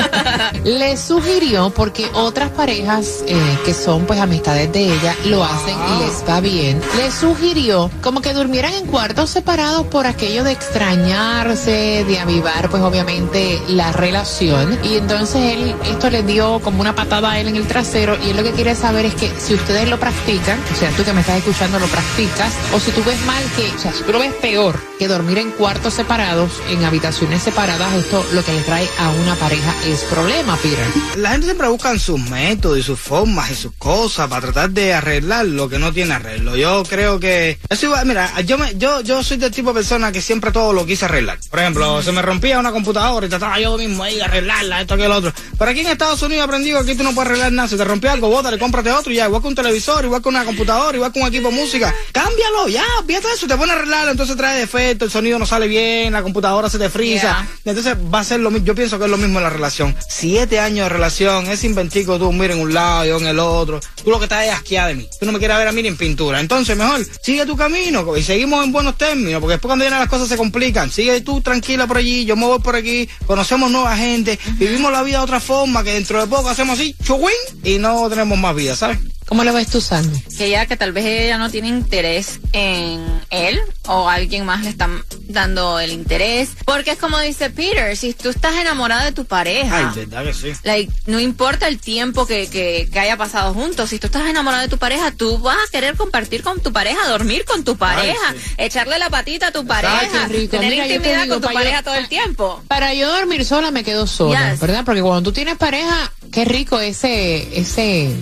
le 0.63 0.97
sugirió, 0.97 1.69
porque 1.69 2.09
otras 2.13 2.49
parejas 2.49 3.23
eh, 3.27 3.57
que 3.65 3.73
son 3.73 4.05
pues 4.05 4.19
amistades 4.19 4.71
de 4.71 4.93
ella 4.93 5.15
lo 5.25 5.43
hacen 5.43 5.75
y 5.75 6.03
les 6.05 6.23
va 6.27 6.39
bien, 6.39 6.81
le 6.97 7.11
sugirió 7.11 7.91
como 8.01 8.21
que 8.21 8.33
durmieran 8.33 8.73
en 8.73 8.87
cuartos 8.87 9.29
separados 9.29 9.85
por 9.87 10.07
aquello 10.21 10.43
de 10.43 10.51
extrañarse, 10.51 12.05
de 12.07 12.19
avivar 12.19 12.69
pues 12.69 12.83
obviamente 12.83 13.59
la 13.69 13.91
relación. 13.91 14.77
Y 14.83 14.97
entonces 14.97 15.53
él, 15.53 15.75
esto 15.85 16.11
le 16.11 16.21
dio 16.21 16.59
como 16.59 16.79
una 16.79 16.93
patada 16.93 17.31
a 17.31 17.39
él 17.39 17.47
en 17.47 17.55
el 17.55 17.65
trasero 17.65 18.15
y 18.23 18.29
él 18.29 18.37
lo 18.37 18.43
que 18.43 18.51
quiere 18.51 18.75
saber 18.75 19.07
es 19.07 19.15
que 19.15 19.31
si 19.39 19.55
ustedes 19.55 19.89
lo 19.89 19.99
practican, 19.99 20.59
o 20.71 20.75
sea, 20.75 20.91
tú 20.91 21.03
que 21.03 21.11
me 21.13 21.21
estás 21.21 21.39
escuchando 21.39 21.79
lo 21.79 21.87
practicas, 21.87 22.53
o 22.71 22.79
si 22.79 22.91
tú 22.91 23.03
ves 23.03 23.19
mal 23.25 23.43
que, 23.55 23.67
o 23.75 23.79
sea, 23.79 23.91
si 23.93 24.03
tú 24.03 24.11
lo 24.11 24.19
ves 24.19 24.31
peor 24.33 24.79
que 24.99 25.07
dormir 25.07 25.39
en 25.39 25.49
cuartos 25.49 25.95
separados, 25.95 26.51
en 26.69 26.85
habitaciones 26.85 27.41
separadas, 27.41 27.91
esto 27.95 28.23
lo 28.33 28.45
que 28.45 28.53
le 28.53 28.61
trae 28.61 28.87
a 28.99 29.09
una 29.09 29.33
pareja 29.33 29.73
es 29.87 30.01
problema, 30.01 30.55
Peter. 30.57 30.85
La 31.17 31.31
gente 31.31 31.47
siempre 31.47 31.67
busca 31.67 31.97
sus 31.97 32.19
métodos 32.29 32.77
y 32.77 32.83
sus 32.83 32.99
formas 32.99 33.49
y 33.49 33.55
sus 33.55 33.71
cosas 33.71 34.27
para 34.27 34.41
tratar 34.41 34.69
de 34.69 34.93
arreglar 34.93 35.47
lo 35.47 35.67
que 35.67 35.79
no 35.79 35.91
tiene 35.91 36.13
arreglo. 36.13 36.55
Yo 36.55 36.83
creo 36.87 37.19
que 37.19 37.57
eso 37.67 37.87
igual, 37.87 38.05
mira, 38.05 38.39
yo 38.41 38.59
me, 38.59 38.75
yo, 38.77 39.01
yo 39.01 39.23
soy 39.23 39.37
del 39.37 39.51
tipo 39.51 39.69
de 39.69 39.79
persona 39.79 40.10
que 40.11 40.21
siempre 40.21 40.51
todo 40.51 40.73
lo 40.73 40.85
quise 40.85 41.05
arreglar. 41.05 41.39
Por 41.49 41.59
ejemplo, 41.59 42.01
se 42.01 42.11
me 42.11 42.21
rompía 42.21 42.59
una 42.59 42.71
computadora 42.71 43.25
y 43.25 43.29
trataba 43.29 43.59
yo 43.59 43.77
mismo 43.77 44.03
ahí 44.03 44.15
de 44.15 44.23
arreglarla, 44.23 44.81
esto 44.81 44.97
que 44.97 45.07
lo 45.07 45.17
otro. 45.17 45.33
Pero 45.57 45.71
aquí 45.71 45.81
en 45.81 45.87
Estados 45.87 46.21
Unidos 46.21 46.41
he 46.41 46.45
aprendido 46.45 46.79
que 46.79 46.91
aquí 46.91 46.97
tú 46.97 47.03
no 47.03 47.13
puedes 47.13 47.29
arreglar 47.29 47.51
nada. 47.51 47.67
Si 47.67 47.77
te 47.77 47.83
rompió 47.83 48.11
algo, 48.11 48.29
bótale, 48.29 48.57
cómprate 48.57 48.91
otro 48.91 49.11
y 49.11 49.15
ya, 49.15 49.25
igual 49.25 49.41
que 49.41 49.47
un 49.47 49.55
televisor, 49.55 50.05
igual 50.05 50.21
que 50.21 50.29
una 50.29 50.45
computadora, 50.45 50.95
igual 50.95 51.11
que 51.11 51.19
un 51.19 51.27
equipo 51.27 51.49
de 51.49 51.55
música. 51.55 51.93
Cámbialo, 52.11 52.67
ya, 52.67 52.85
fíjate 53.05 53.27
eso, 53.33 53.47
te 53.47 53.55
pone 53.55 53.71
a 53.71 53.75
arreglarlo, 53.75 54.11
entonces 54.11 54.35
trae 54.35 54.59
defecto, 54.59 55.05
el 55.05 55.11
sonido 55.11 55.39
no 55.39 55.45
sale 55.45 55.67
bien, 55.67 56.13
la 56.13 56.23
computadora 56.23 56.69
se 56.69 56.79
te 56.79 56.89
frisa. 56.89 57.47
Entonces 57.63 57.95
va 58.13 58.19
a 58.19 58.23
ser 58.23 58.39
lo 58.39 58.51
mismo, 58.51 58.65
yo 58.65 58.75
pienso 58.75 58.97
que 58.97 59.05
es 59.05 59.11
lo 59.11 59.17
mismo 59.17 59.39
en 59.39 59.43
la 59.43 59.49
relación. 59.49 59.95
Siete 60.07 60.59
años 60.59 60.85
de 60.85 60.89
relación, 60.89 61.47
ese 61.47 61.67
inventico 61.67 62.17
tú 62.17 62.31
mira 62.31 62.53
en 62.53 62.59
un 62.59 62.73
lado, 62.73 63.05
yo 63.05 63.17
en 63.17 63.27
el 63.27 63.39
otro. 63.39 63.79
Tú 64.03 64.09
lo 64.09 64.19
que 64.19 64.25
estás 64.25 64.45
es 64.45 64.53
asqueada 64.53 64.87
de 64.89 64.95
mí. 64.95 65.07
Tú 65.19 65.25
no 65.25 65.31
me 65.31 65.39
quieres 65.39 65.57
ver 65.57 65.67
a 65.67 65.71
mí 65.71 65.81
ni 65.81 65.87
en 65.87 65.97
pintura. 65.97 66.39
Entonces 66.39 66.75
mejor, 66.75 67.05
sigue 67.21 67.45
tu 67.45 67.55
camino 67.55 68.17
y 68.17 68.23
seguimos 68.23 68.63
en 68.63 68.71
buenos 68.71 68.97
términos, 68.97 69.39
porque 69.39 69.53
después 69.53 69.69
cuando 69.69 69.83
vienen 69.83 70.00
las 70.01 70.09
cosas 70.09 70.27
se 70.27 70.37
complican. 70.37 70.91
Sigue 70.91 71.21
tú 71.21 71.41
tranquila 71.41 71.87
por 71.87 71.97
allí, 71.97 72.25
yo 72.25 72.35
me 72.35 72.45
voy 72.45 72.59
por 72.59 72.75
aquí, 72.75 73.07
conocemos 73.25 73.71
nueva 73.71 73.95
gente, 73.95 74.39
vivimos 74.57 74.91
la 74.91 75.03
vida 75.03 75.17
de 75.17 75.23
otra 75.23 75.39
forma, 75.39 75.83
que 75.83 75.93
dentro 75.93 76.19
de 76.19 76.27
poco 76.27 76.49
hacemos 76.49 76.79
así, 76.79 76.95
chuguín, 77.03 77.29
y 77.63 77.77
no 77.77 78.09
tenemos 78.09 78.37
más 78.37 78.55
vida, 78.55 78.75
¿sabes? 78.75 78.99
¿Cómo 79.31 79.45
le 79.45 79.51
ves 79.53 79.69
tú, 79.69 79.79
Sandy? 79.79 80.19
que 80.37 80.47
ella 80.47 80.65
que 80.65 80.75
tal 80.75 80.91
vez 80.91 81.05
ella 81.05 81.37
no 81.37 81.49
tiene 81.49 81.69
interés 81.69 82.41
en 82.51 83.01
él 83.29 83.57
o 83.87 84.09
alguien 84.09 84.45
más 84.45 84.63
le 84.65 84.69
está 84.71 84.89
dando 85.29 85.79
el 85.79 85.91
interés 85.93 86.49
porque 86.65 86.91
es 86.91 86.97
como 86.97 87.17
dice 87.19 87.49
Peter 87.49 87.95
si 87.95 88.13
tú 88.13 88.27
estás 88.27 88.55
enamorada 88.55 89.05
de 89.05 89.13
tu 89.13 89.23
pareja 89.23 89.93
Ay, 89.95 89.99
verdad 90.05 90.25
que 90.25 90.33
sí. 90.33 90.51
like, 90.63 90.91
no 91.05 91.17
importa 91.21 91.69
el 91.69 91.79
tiempo 91.79 92.25
que, 92.27 92.49
que, 92.49 92.89
que 92.91 92.99
haya 92.99 93.15
pasado 93.15 93.53
juntos 93.53 93.89
si 93.91 93.99
tú 93.99 94.07
estás 94.07 94.27
enamorada 94.27 94.63
de 94.63 94.67
tu 94.67 94.77
pareja 94.77 95.11
tú 95.11 95.37
vas 95.37 95.55
a 95.65 95.71
querer 95.71 95.95
compartir 95.95 96.43
con 96.43 96.59
tu 96.59 96.73
pareja 96.73 97.07
dormir 97.07 97.45
con 97.45 97.63
tu 97.63 97.77
pareja 97.77 98.35
echarle 98.57 98.99
la 98.99 99.09
patita 99.09 99.47
a 99.47 99.51
tu 99.53 99.65
pareja 99.65 100.27
tener 100.27 100.71
Mira, 100.71 100.87
yo 100.87 100.89
te 100.89 100.95
intimidad 100.95 101.23
digo, 101.23 101.35
con 101.35 101.41
tu 101.43 101.47
yo- 101.47 101.53
pareja 101.53 101.83
todo 101.83 101.95
el 101.95 102.09
tiempo 102.09 102.61
Para 102.67 102.93
yo 102.93 103.09
dormir 103.09 103.45
sola 103.45 103.71
me 103.71 103.85
quedo 103.85 104.07
sola, 104.07 104.51
Yes. 104.51 104.59
¿verdad? 104.59 104.83
Porque 104.83 105.01
cuando 105.01 105.21
tú 105.21 105.31
tienes 105.31 105.55
pareja, 105.57 106.11
qué 106.33 106.43
rico 106.43 106.81
ese, 106.81 107.57
ese, 107.57 108.13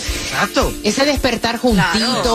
Exacto. 0.00 0.72
ese 0.84 1.04
despertar 1.04 1.58
juntito, 1.58 1.82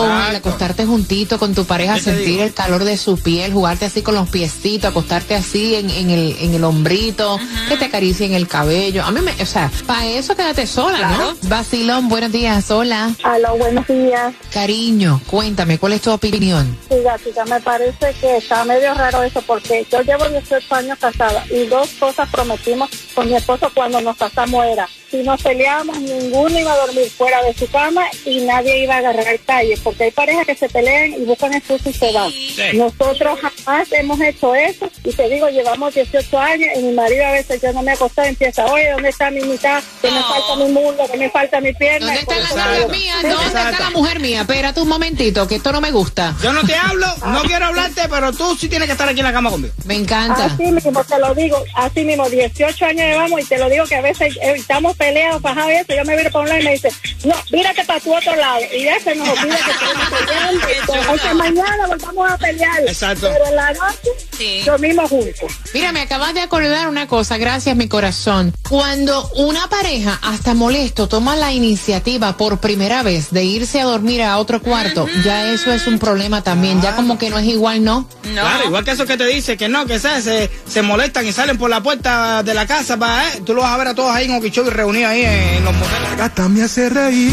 Claro. 0.04 0.30
el 0.30 0.36
acostarte 0.36 0.84
juntito 0.86 1.38
con 1.38 1.54
tu 1.54 1.64
pareja, 1.64 1.94
¿Qué 1.94 2.00
te 2.00 2.04
sentir 2.10 2.26
digo? 2.26 2.42
el 2.44 2.54
calor 2.54 2.84
de 2.84 2.96
su 2.96 3.18
piel, 3.18 3.52
jugarte 3.52 3.86
así 3.86 4.02
con 4.02 4.14
los 4.14 4.28
piecitos, 4.28 4.90
acostarte 4.90 5.34
así 5.34 5.74
en, 5.74 5.90
en 5.90 6.10
el, 6.10 6.36
en 6.40 6.54
el 6.54 6.64
hombrito, 6.64 7.38
que 7.68 7.76
te 7.76 7.86
acaricien 7.86 8.34
el 8.34 8.46
cabello. 8.48 9.04
A 9.04 9.10
mí 9.10 9.20
me, 9.20 9.32
o 9.42 9.46
sea, 9.46 9.70
para 9.86 10.06
eso 10.06 10.36
quédate 10.36 10.66
sola, 10.66 10.98
Claro. 10.98 11.34
¿no? 11.42 11.48
Vacilón, 11.48 12.08
buenos 12.08 12.32
días, 12.32 12.70
hola. 12.70 13.14
Aló, 13.22 13.56
buenos 13.56 13.86
días. 13.86 14.34
Cariño, 14.52 15.20
cuéntame, 15.26 15.78
¿cuál 15.78 15.92
es 15.94 16.02
tu 16.02 16.10
opinión? 16.10 16.76
Sí, 16.88 16.96
gatita, 17.02 17.44
me 17.46 17.60
parece 17.60 18.14
que 18.20 18.36
está 18.38 18.64
medio 18.64 18.94
raro 18.94 19.22
eso 19.22 19.40
porque 19.42 19.86
yo 19.90 20.00
llevo 20.02 20.28
18 20.28 20.74
años 20.74 20.98
casada 20.98 21.44
y 21.50 21.66
dos 21.66 21.88
cosas 21.98 22.28
prometimos 22.30 22.88
con 23.14 23.26
mi 23.28 23.34
esposo 23.34 23.70
cuando 23.74 24.00
nos 24.00 24.16
casamos 24.16 24.64
era 24.66 24.88
si 25.10 25.22
nos 25.22 25.42
peleábamos, 25.42 25.98
ninguno 26.00 26.58
iba 26.58 26.72
a 26.72 26.86
dormir 26.86 27.08
fuera 27.10 27.42
de 27.42 27.54
su 27.54 27.68
cama 27.70 28.06
y 28.24 28.40
nadie 28.40 28.82
iba 28.82 28.94
a 28.94 28.98
agarrar 28.98 29.38
calle, 29.46 29.76
porque 29.82 30.04
hay 30.04 30.10
parejas 30.10 30.46
que 30.46 30.56
se 30.56 30.68
pelean 30.68 31.12
y 31.14 31.24
buscan 31.24 31.54
excusa 31.54 31.90
y 31.90 31.92
se 31.92 32.12
van. 32.12 32.32
Nosotros 32.74 33.38
jamás 33.66 33.92
hemos 33.92 34.20
hecho 34.20 34.54
eso 34.54 34.88
y 35.04 35.12
te 35.12 35.28
digo, 35.28 35.48
llevamos 35.48 35.94
18 35.94 36.38
años 36.38 36.68
y 36.76 36.82
mi 36.82 36.92
marido 36.92 37.26
a 37.26 37.32
veces 37.32 37.60
yo 37.60 37.72
no 37.72 37.82
me 37.82 37.92
acostaba 37.92 38.26
y 38.28 38.30
empieza, 38.30 38.64
oye, 38.66 38.90
¿dónde 38.92 39.08
está 39.08 39.30
mi 39.30 39.40
mitad? 39.40 39.82
Que 40.00 40.10
me 40.10 40.20
falta 40.22 40.56
mi 40.56 40.72
muslo, 40.72 41.08
que 41.10 41.16
me 41.16 41.30
falta 41.30 41.60
mi 41.60 41.72
pierna. 41.72 42.06
¿Dónde 42.06 42.42
está 42.42 42.56
la 42.56 42.66
mujer 42.66 42.88
mía? 42.90 43.14
¿Dónde 43.22 43.46
está 43.46 43.70
la 43.72 43.90
mujer 43.90 44.20
mía? 44.20 44.40
Espérate 44.42 44.80
un 44.80 44.88
momentito, 44.88 45.46
que 45.46 45.56
esto 45.56 45.72
no 45.72 45.80
me 45.80 45.90
gusta. 45.90 46.34
Yo 46.42 46.52
no 46.52 46.62
te 46.64 46.74
hablo, 46.74 47.06
no 47.26 47.42
quiero 47.42 47.66
hablarte, 47.66 48.02
pero 48.08 48.32
tú 48.32 48.56
sí 48.56 48.68
tienes 48.68 48.86
que 48.86 48.92
estar 48.92 49.08
aquí 49.08 49.20
en 49.20 49.26
la 49.26 49.32
cama 49.32 49.50
conmigo. 49.50 49.74
Me 49.84 49.94
encanta. 49.94 50.46
Así 50.46 50.62
mismo 50.62 51.04
te 51.04 51.18
lo 51.18 51.34
digo, 51.34 51.62
así 51.74 52.04
mismo, 52.04 52.28
18 52.28 52.84
años 52.84 53.06
llevamos 53.06 53.40
y 53.40 53.44
te 53.44 53.58
lo 53.58 53.68
digo 53.68 53.84
que 53.86 53.96
a 53.96 54.00
veces 54.00 54.36
eh, 54.36 54.54
estamos 54.56 54.96
peleados, 54.96 55.42
fajados 55.42 55.72
y 55.72 55.74
eso, 55.76 55.94
yo 55.94 56.04
me 56.04 56.16
viro 56.16 56.30
para 56.30 56.42
un 56.42 56.48
lado 56.48 56.60
y 56.60 56.64
me 56.64 56.72
dice, 56.72 56.92
no, 57.24 57.34
mírate 57.50 57.84
para 57.84 58.00
tu 58.00 58.14
otro 58.14 58.34
lado. 58.36 58.60
Y 58.72 58.84
ya 58.84 58.98
se 59.00 59.14
nos 59.14 59.28
olvida 59.28 59.56
que 59.56 59.70
estamos 59.70 60.20
peleando. 60.20 60.66
Entonces, 61.00 61.34
mañana 61.34 61.86
volvamos 61.86 62.30
a 62.30 62.38
pelear. 62.38 62.80
Exacto. 62.82 63.30
Pero 63.32 63.55
la 63.56 63.72
noche, 63.72 64.62
dormimos 64.64 65.10
juntos. 65.10 65.52
Mira, 65.74 65.92
me 65.92 66.00
acabas 66.00 66.34
de 66.34 66.40
acordar 66.40 66.88
una 66.88 67.06
cosa, 67.06 67.38
gracias 67.38 67.74
mi 67.76 67.88
corazón. 67.88 68.52
Cuando 68.68 69.28
una 69.34 69.68
pareja, 69.68 70.18
hasta 70.22 70.54
molesto, 70.54 71.08
toma 71.08 71.34
la 71.36 71.52
iniciativa 71.52 72.36
por 72.36 72.58
primera 72.58 73.02
vez 73.02 73.30
de 73.30 73.44
irse 73.44 73.80
a 73.80 73.84
dormir 73.84 74.22
a 74.22 74.38
otro 74.38 74.60
cuarto, 74.62 75.06
ya 75.24 75.50
eso 75.52 75.72
es 75.72 75.86
un 75.86 75.98
problema 75.98 76.42
también, 76.42 76.80
ya 76.82 76.94
como 76.94 77.18
que 77.18 77.30
no 77.30 77.38
es 77.38 77.46
igual, 77.46 77.82
¿no? 77.82 78.08
Claro, 78.22 78.66
igual 78.66 78.84
que 78.84 78.92
eso 78.92 79.06
que 79.06 79.16
te 79.16 79.26
dice 79.26 79.56
que 79.56 79.68
no, 79.68 79.86
que 79.86 79.98
se, 79.98 80.20
se, 80.22 80.50
se 80.68 80.82
molestan 80.82 81.26
y 81.26 81.32
salen 81.32 81.58
por 81.58 81.70
la 81.70 81.82
puerta 81.82 82.42
de 82.42 82.54
la 82.54 82.66
casa, 82.66 82.96
para, 82.96 83.28
eh, 83.28 83.42
tú 83.44 83.54
los 83.54 83.64
vas 83.64 83.72
a 83.72 83.78
ver 83.78 83.88
a 83.88 83.94
todos 83.94 84.14
ahí 84.14 84.26
en 84.26 84.34
Okeechobee 84.34 84.70
reunidos 84.70 85.10
ahí 85.10 85.24
en 85.24 85.64
los 85.64 85.74
moteles. 85.74 86.16
gata 86.16 86.48
me 86.48 86.62
hace 86.62 86.88
reír. 86.88 87.32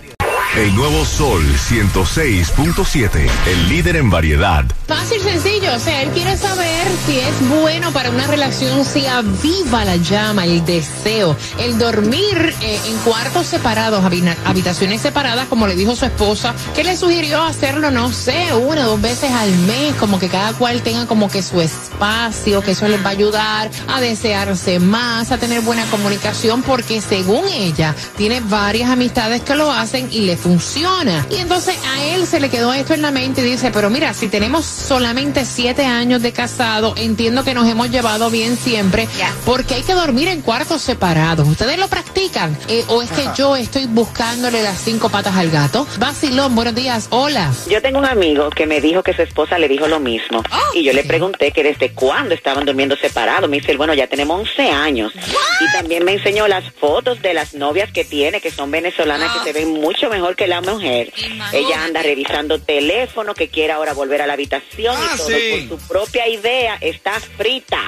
El 0.57 0.75
nuevo 0.75 1.05
Sol 1.05 1.41
106.7, 1.69 3.29
el 3.47 3.69
líder 3.69 3.95
en 3.95 4.09
variedad. 4.09 4.65
Fácil, 4.85 5.21
sencillo. 5.21 5.73
O 5.73 5.79
sea, 5.79 6.01
él 6.01 6.09
quiere 6.09 6.35
saber 6.35 6.87
si 7.05 7.19
es 7.19 7.49
bueno 7.61 7.93
para 7.93 8.09
una 8.09 8.27
relación, 8.27 8.83
si 8.83 9.05
aviva 9.05 9.85
la 9.85 9.95
llama, 9.95 10.43
el 10.43 10.65
deseo, 10.65 11.37
el 11.57 11.77
dormir 11.77 12.53
eh, 12.61 12.81
en 12.85 12.97
cuartos 12.97 13.47
separados, 13.47 14.03
habitaciones 14.03 14.99
separadas, 14.99 15.47
como 15.47 15.67
le 15.67 15.75
dijo 15.77 15.95
su 15.95 16.03
esposa, 16.03 16.53
que 16.75 16.83
le 16.83 16.97
sugirió 16.97 17.41
hacerlo, 17.41 17.89
no 17.89 18.11
sé, 18.11 18.53
una 18.53 18.85
o 18.85 18.89
dos 18.89 19.01
veces 19.01 19.31
al 19.31 19.57
mes, 19.59 19.95
como 19.95 20.19
que 20.19 20.27
cada 20.27 20.51
cual 20.51 20.81
tenga 20.81 21.07
como 21.07 21.29
que 21.29 21.41
su 21.41 21.61
espacio, 21.61 22.61
que 22.61 22.71
eso 22.71 22.89
les 22.89 23.01
va 23.01 23.07
a 23.07 23.13
ayudar 23.13 23.71
a 23.87 24.01
desearse 24.01 24.79
más, 24.79 25.31
a 25.31 25.37
tener 25.37 25.61
buena 25.61 25.85
comunicación, 25.85 26.61
porque 26.61 26.99
según 26.99 27.47
ella, 27.47 27.95
tiene 28.17 28.41
varias 28.41 28.89
amistades 28.89 29.41
que 29.43 29.55
lo 29.55 29.71
hacen 29.71 30.09
y 30.11 30.21
le 30.25 30.40
funciona. 30.41 31.25
Y 31.29 31.35
entonces 31.35 31.77
a 31.85 32.03
él 32.03 32.25
se 32.25 32.39
le 32.39 32.49
quedó 32.49 32.73
esto 32.73 32.93
en 32.93 33.01
la 33.01 33.11
mente 33.11 33.41
y 33.41 33.43
dice, 33.45 33.71
pero 33.71 33.89
mira, 33.89 34.13
si 34.13 34.27
tenemos 34.27 34.65
solamente 34.65 35.45
siete 35.45 35.85
años 35.85 36.21
de 36.21 36.33
casado, 36.33 36.93
entiendo 36.97 37.43
que 37.43 37.53
nos 37.53 37.67
hemos 37.67 37.89
llevado 37.89 38.29
bien 38.29 38.57
siempre, 38.57 39.07
porque 39.45 39.75
hay 39.75 39.83
que 39.83 39.93
dormir 39.93 40.27
en 40.27 40.41
cuartos 40.41 40.81
separados. 40.81 41.47
¿Ustedes 41.47 41.77
lo 41.77 41.87
practican? 41.87 42.57
Eh, 42.67 42.83
¿O 42.87 43.01
es 43.01 43.11
que 43.11 43.25
yo 43.37 43.55
estoy 43.55 43.85
buscándole 43.85 44.63
las 44.63 44.79
cinco 44.79 45.09
patas 45.09 45.35
al 45.35 45.51
gato? 45.51 45.87
Basilón, 45.99 46.55
buenos 46.55 46.75
días, 46.75 47.07
hola. 47.11 47.51
Yo 47.69 47.81
tengo 47.81 47.99
un 47.99 48.05
amigo 48.05 48.49
que 48.49 48.65
me 48.65 48.81
dijo 48.81 49.03
que 49.03 49.13
su 49.13 49.21
esposa 49.21 49.59
le 49.59 49.67
dijo 49.67 49.87
lo 49.87 49.99
mismo. 49.99 50.43
y 50.73 50.83
yo 50.83 50.93
le 50.93 51.03
pregunté 51.03 51.51
que 51.51 51.63
desde 51.63 51.91
cuándo 51.91 52.33
estaban 52.33 52.65
durmiendo 52.65 52.95
separados. 52.95 53.49
Me 53.49 53.57
dice, 53.57 53.75
bueno, 53.77 53.93
ya 53.93 54.07
tenemos 54.07 54.39
11 54.39 54.69
años. 54.71 55.13
Y 55.15 55.71
también 55.73 56.03
me 56.03 56.13
enseñó 56.13 56.47
las 56.47 56.63
fotos 56.71 57.21
de 57.21 57.33
las 57.33 57.53
novias 57.53 57.91
que 57.91 58.03
tiene, 58.03 58.41
que 58.41 58.51
son 58.51 58.71
venezolanas, 58.71 59.31
que 59.37 59.43
se 59.43 59.53
ven 59.53 59.73
mucho 59.73 60.09
mejor 60.09 60.30
que 60.35 60.47
la 60.47 60.61
mujer. 60.61 61.13
Ella 61.53 61.83
anda 61.83 62.01
revisando 62.01 62.59
teléfono, 62.59 63.33
que 63.33 63.47
quiere 63.49 63.73
ahora 63.73 63.93
volver 63.93 64.21
a 64.21 64.27
la 64.27 64.33
habitación 64.33 64.95
Ah, 64.97 65.11
y 65.13 65.17
todo 65.17 65.27
sí. 65.29 65.67
por 65.69 65.79
su 65.79 65.87
propia 65.87 66.27
idea. 66.27 66.77
Está 66.81 67.19
frita. 67.19 67.79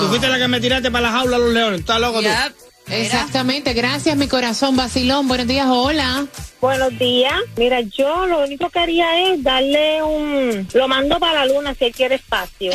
Tú 0.00 0.06
fuiste 0.08 0.28
la 0.28 0.38
que 0.38 0.48
me 0.48 0.60
tiraste 0.60 0.90
para 0.90 1.02
la 1.10 1.12
jaula 1.12 1.36
a 1.36 1.38
los 1.38 1.52
leones. 1.52 1.80
¿Estás 1.80 2.00
loco 2.00 2.20
tú? 2.22 2.28
Exactamente, 2.90 3.72
gracias 3.74 4.16
mi 4.16 4.28
corazón, 4.28 4.76
Basilón, 4.76 5.28
buenos 5.28 5.46
días, 5.46 5.66
hola. 5.68 6.26
Buenos 6.60 6.98
días. 6.98 7.34
Mira, 7.56 7.80
yo 7.82 8.26
lo 8.26 8.42
único 8.42 8.68
que 8.68 8.80
haría 8.80 9.30
es 9.30 9.42
darle 9.44 10.02
un... 10.02 10.66
Lo 10.74 10.88
mando 10.88 11.20
para 11.20 11.44
la 11.44 11.52
luna 11.52 11.72
si 11.74 11.84
él 11.84 11.92
quiere 11.92 12.16
espacio. 12.16 12.72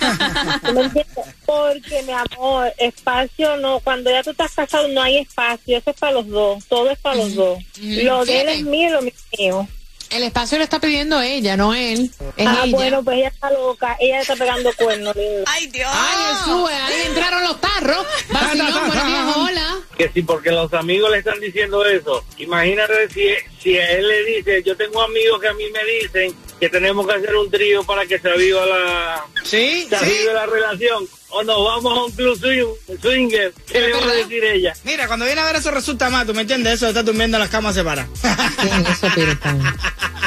Porque, 1.46 2.02
mi 2.02 2.12
amor, 2.12 2.72
espacio 2.76 3.56
no... 3.56 3.80
Cuando 3.80 4.10
ya 4.10 4.22
tú 4.22 4.30
estás 4.32 4.52
casado 4.52 4.86
no 4.88 5.00
hay 5.00 5.18
espacio. 5.18 5.78
Eso 5.78 5.90
es 5.90 5.96
para 5.96 6.12
los 6.12 6.28
dos. 6.28 6.64
Todo 6.66 6.90
es 6.90 6.98
para 6.98 7.16
los 7.16 7.34
dos. 7.34 7.58
Lo 7.80 8.24
de 8.26 8.40
él 8.42 8.48
es 8.48 8.62
mío 8.64 8.88
y 8.88 8.92
lo 8.92 9.00
mío. 9.02 9.68
El 10.12 10.24
espacio 10.24 10.58
lo 10.58 10.64
está 10.64 10.78
pidiendo 10.78 11.22
ella, 11.22 11.56
no 11.56 11.72
él. 11.72 12.10
Es 12.36 12.46
ah, 12.46 12.64
ella. 12.64 12.76
bueno, 12.76 13.02
pues 13.02 13.16
ella 13.16 13.28
está 13.28 13.50
loca. 13.50 13.96
Ella 13.98 14.20
está 14.20 14.36
pegando 14.36 14.70
cuernos. 14.74 15.16
Ay, 15.46 15.68
Dios. 15.68 15.90
Ay, 15.90 16.34
Jesús, 16.34 16.70
ahí 16.70 17.02
entraron 17.06 17.42
los 17.44 17.58
tarros. 17.58 18.06
Basilón, 18.28 18.88
buenos 18.88 19.06
días. 19.06 19.31
Que 20.02 20.12
si 20.12 20.22
porque 20.22 20.50
los 20.50 20.72
amigos 20.74 21.10
le 21.10 21.18
están 21.18 21.38
diciendo 21.38 21.84
eso, 21.84 22.24
imagínate 22.38 23.08
si, 23.10 23.28
si 23.60 23.78
a 23.78 23.92
él 23.92 24.08
le 24.08 24.24
dice, 24.24 24.62
yo 24.62 24.76
tengo 24.76 25.00
amigos 25.00 25.40
que 25.40 25.48
a 25.48 25.54
mí 25.54 25.64
me 25.70 25.84
dicen 25.84 26.34
que 26.58 26.68
tenemos 26.68 27.06
que 27.06 27.14
hacer 27.14 27.36
un 27.36 27.48
trío 27.50 27.84
para 27.84 28.04
que 28.06 28.18
se 28.18 28.28
aviva 28.28 28.66
la, 28.66 29.24
¿Sí? 29.44 29.88
se 29.88 30.24
la 30.32 30.46
relación, 30.46 31.06
o 31.32 31.42
nos 31.42 31.64
vamos 31.64 31.98
a 31.98 32.04
un 32.04 32.12
club 32.12 32.38
swing- 32.38 32.98
swinger, 33.00 33.52
¿qué 33.70 33.80
le 33.80 33.92
va 33.92 34.02
a 34.10 34.14
decir 34.14 34.44
ella? 34.44 34.72
Mira, 34.84 35.06
cuando 35.06 35.24
viene 35.26 35.40
a 35.40 35.44
ver 35.46 35.56
eso 35.56 35.70
resulta 35.70 36.10
más, 36.10 36.26
¿tú 36.26 36.34
me 36.34 36.42
entiendes? 36.42 36.74
Eso 36.74 36.88
estar 36.88 37.04
durmiendo 37.04 37.36
en 37.36 37.40
las 37.42 37.50
camas 37.50 37.74
separadas. 37.74 38.08
eso, 38.90 39.08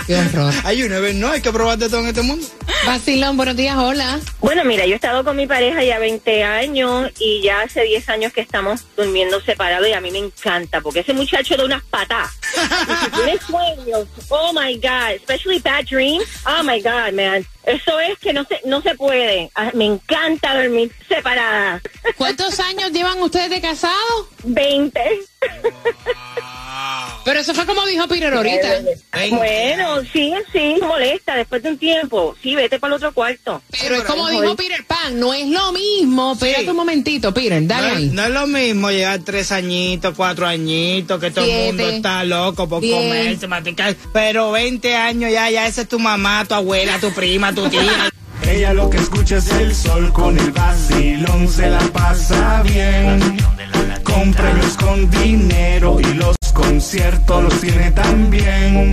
Qué 0.07 0.15
horror. 0.17 0.53
Hay 0.63 0.83
una 0.83 0.99
vez, 0.99 1.15
no, 1.15 1.31
hay 1.31 1.41
que 1.41 1.51
probar 1.51 1.77
de 1.79 1.89
todo 1.89 2.01
en 2.01 2.07
este 2.07 2.21
mundo. 2.21 2.45
Basilón, 2.85 3.37
buenos 3.37 3.55
días, 3.55 3.75
hola. 3.75 4.19
Bueno, 4.39 4.63
mira, 4.63 4.85
yo 4.85 4.91
he 4.93 4.95
estado 4.95 5.23
con 5.23 5.35
mi 5.35 5.47
pareja 5.47 5.83
ya 5.83 5.97
20 5.97 6.43
años 6.43 7.11
y 7.19 7.41
ya 7.41 7.61
hace 7.61 7.81
10 7.83 8.07
años 8.09 8.31
que 8.33 8.41
estamos 8.41 8.81
durmiendo 8.95 9.41
separados 9.41 9.87
y 9.87 9.93
a 9.93 10.01
mí 10.01 10.11
me 10.11 10.19
encanta 10.19 10.81
porque 10.81 10.99
ese 10.99 11.13
muchacho 11.13 11.57
da 11.57 11.65
unas 11.65 11.83
patas. 11.85 12.29
Y 12.55 13.05
si 13.05 13.11
tiene 13.11 13.39
sueños, 13.39 14.07
oh 14.29 14.53
my 14.53 14.75
God, 14.75 15.15
especially 15.15 15.57
bad 15.59 15.85
dreams, 15.89 16.25
oh 16.45 16.61
my 16.63 16.79
God, 16.81 17.13
man. 17.13 17.45
Eso 17.65 17.99
es 17.99 18.17
que 18.19 18.31
no 18.33 18.43
se, 18.45 18.61
no 18.65 18.81
se 18.81 18.95
puede. 18.95 19.49
Ah, 19.55 19.71
Me 19.73 19.85
encanta 19.85 20.55
dormir 20.61 20.91
separada. 21.07 21.81
¿Cuántos 22.17 22.59
años 22.59 22.91
llevan 22.91 23.21
ustedes 23.21 23.49
de 23.49 23.61
casados? 23.61 24.27
20. 24.43 25.01
Pero 27.23 27.39
eso 27.39 27.53
fue 27.53 27.65
como 27.65 27.85
dijo 27.85 28.07
Peter 28.07 28.33
ahorita. 28.33 28.67
Bueno, 29.29 30.01
sí, 30.13 30.33
sí, 30.51 30.75
molesta 30.81 31.35
después 31.35 31.63
de 31.63 31.69
un 31.69 31.77
tiempo. 31.77 32.35
Sí, 32.41 32.55
vete 32.55 32.79
para 32.79 32.93
el 32.93 32.97
otro 32.97 33.13
cuarto. 33.13 33.61
Pero 33.79 33.95
es 33.95 34.03
como 34.03 34.27
dijo 34.29 34.55
Peter 34.55 34.83
Pan, 34.85 35.19
no 35.19 35.33
es 35.33 35.47
lo 35.47 35.71
mismo. 35.71 36.33
Espérate 36.33 36.69
un 36.69 36.77
momentito, 36.77 37.33
Peter, 37.33 37.65
dale 37.65 37.87
no, 37.89 37.95
ahí. 37.95 38.09
no 38.13 38.23
es 38.23 38.29
lo 38.29 38.47
mismo 38.47 38.91
llegar 38.91 39.19
tres 39.23 39.51
añitos, 39.51 40.13
cuatro 40.15 40.45
añitos, 40.45 41.19
que 41.19 41.31
todo 41.31 41.45
Siete, 41.45 41.69
el 41.69 41.75
mundo 41.75 41.89
está 41.89 42.23
loco 42.23 42.67
por 42.69 42.81
diez. 42.81 42.95
comerse, 42.95 43.47
masticar. 43.47 43.95
Pero 44.13 44.51
20 44.51 44.95
años 44.95 45.31
ya, 45.31 45.49
ya 45.49 45.67
esa 45.67 45.81
es 45.81 45.87
tu 45.89 45.99
mamá, 45.99 46.45
tu 46.47 46.53
abuela, 46.55 46.99
tu 46.99 47.11
prima, 47.13 47.53
tu 47.53 47.67
tía. 47.69 48.09
Ella 48.47 48.73
lo 48.73 48.89
que 48.89 48.97
escucha 48.97 49.37
es 49.37 49.49
el 49.53 49.73
sol 49.73 50.13
con 50.13 50.37
el 50.37 50.51
vacilón, 50.51 51.47
se 51.47 51.69
la 51.69 51.79
pasa 51.91 52.61
bien. 52.63 53.37
Con 54.03 54.33
premios, 54.33 54.77
con 54.77 55.09
dinero 55.09 55.97
y 55.99 56.13
los 56.13 56.35
conciertos 56.55 57.43
los 57.43 57.61
tiene 57.61 57.91
también. 57.91 58.89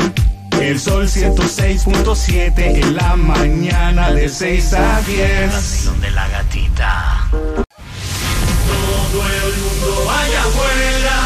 El 0.60 0.78
sol 0.78 1.06
106.7 1.06 2.52
en 2.58 2.96
la 2.96 3.16
mañana 3.16 4.12
de 4.12 4.28
6 4.28 4.74
a 4.74 5.00
10. 5.00 5.84
Donde 5.86 6.10
la 6.10 6.28
gatita. 6.28 7.28
Todo 7.30 9.22
el 9.38 9.56
mundo 9.62 10.10
allá 10.10 10.42
afuera, 10.42 11.16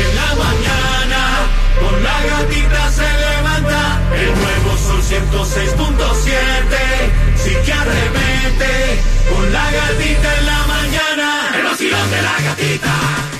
en 0.00 0.16
la 0.16 0.30
mañana, 0.44 1.20
con 1.80 2.02
la 2.02 2.24
gatita 2.24 2.90
se 2.90 3.08
levanta, 3.26 4.00
el 4.14 4.32
nuevo 4.40 4.70
sol 4.78 5.02
106.7, 5.02 6.32
sí 7.36 7.52
que 7.64 7.72
arremete, 7.72 9.02
con 9.30 9.52
la 9.52 9.70
gatita 9.70 10.38
en 10.38 10.46
la 10.46 10.66
mañana, 10.66 11.50
el 11.56 11.64
vacilón 11.64 12.10
de 12.10 12.22
la 12.22 12.40
gatita. 12.40 13.31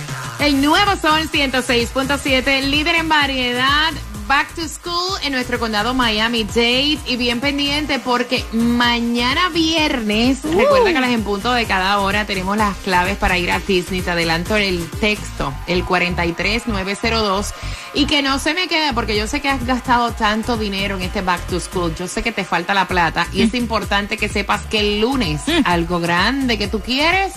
El 0.42 0.60
nuevo 0.60 0.96
Sol 1.00 1.30
106.7, 1.30 2.62
líder 2.62 2.96
en 2.96 3.08
variedad. 3.08 3.92
Back 4.26 4.52
to 4.56 4.62
School 4.68 5.20
en 5.22 5.30
nuestro 5.34 5.60
condado 5.60 5.94
Miami-Dade. 5.94 6.98
Y 7.06 7.16
bien 7.16 7.38
pendiente 7.38 8.00
porque 8.00 8.44
mañana 8.52 9.50
viernes, 9.50 10.42
recuerda 10.42 10.90
que 10.90 10.98
a 10.98 11.00
las 11.00 11.10
en 11.10 11.22
punto 11.22 11.52
de 11.52 11.64
cada 11.66 12.00
hora 12.00 12.26
tenemos 12.26 12.56
las 12.56 12.76
claves 12.78 13.18
para 13.18 13.38
ir 13.38 13.52
a 13.52 13.60
Disney. 13.60 14.02
Te 14.02 14.10
adelanto 14.10 14.56
el 14.56 14.90
texto, 14.90 15.54
el 15.68 15.84
43902. 15.84 17.54
Y 17.94 18.06
que 18.06 18.22
no 18.22 18.40
se 18.40 18.52
me 18.52 18.66
quede 18.66 18.92
porque 18.94 19.16
yo 19.16 19.28
sé 19.28 19.40
que 19.40 19.48
has 19.48 19.64
gastado 19.64 20.10
tanto 20.10 20.56
dinero 20.56 20.96
en 20.96 21.02
este 21.02 21.20
Back 21.20 21.46
to 21.46 21.60
School. 21.60 21.94
Yo 21.94 22.08
sé 22.08 22.24
que 22.24 22.32
te 22.32 22.42
falta 22.42 22.74
la 22.74 22.88
plata. 22.88 23.28
Y 23.32 23.42
es 23.42 23.54
importante 23.54 24.16
que 24.16 24.28
sepas 24.28 24.62
que 24.62 24.80
el 24.80 25.02
lunes, 25.02 25.42
algo 25.64 26.00
grande 26.00 26.58
que 26.58 26.66
tú 26.66 26.80
quieres, 26.80 27.32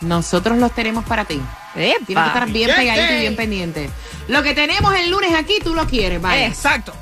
nosotros 0.00 0.58
los 0.58 0.72
tenemos 0.72 1.04
para 1.04 1.24
ti. 1.24 1.40
Tienes 1.74 2.06
que 2.06 2.12
estar 2.12 2.50
bien 2.50 2.70
pegadito 2.74 3.12
y 3.12 3.20
bien 3.20 3.36
pendiente. 3.36 3.90
Lo 4.28 4.42
que 4.42 4.54
tenemos 4.54 4.94
el 4.94 5.10
lunes 5.10 5.34
aquí, 5.34 5.54
tú 5.62 5.74
lo 5.74 5.86
quieres, 5.86 6.20
¿vale? 6.20 6.46
Exacto. 6.46 6.94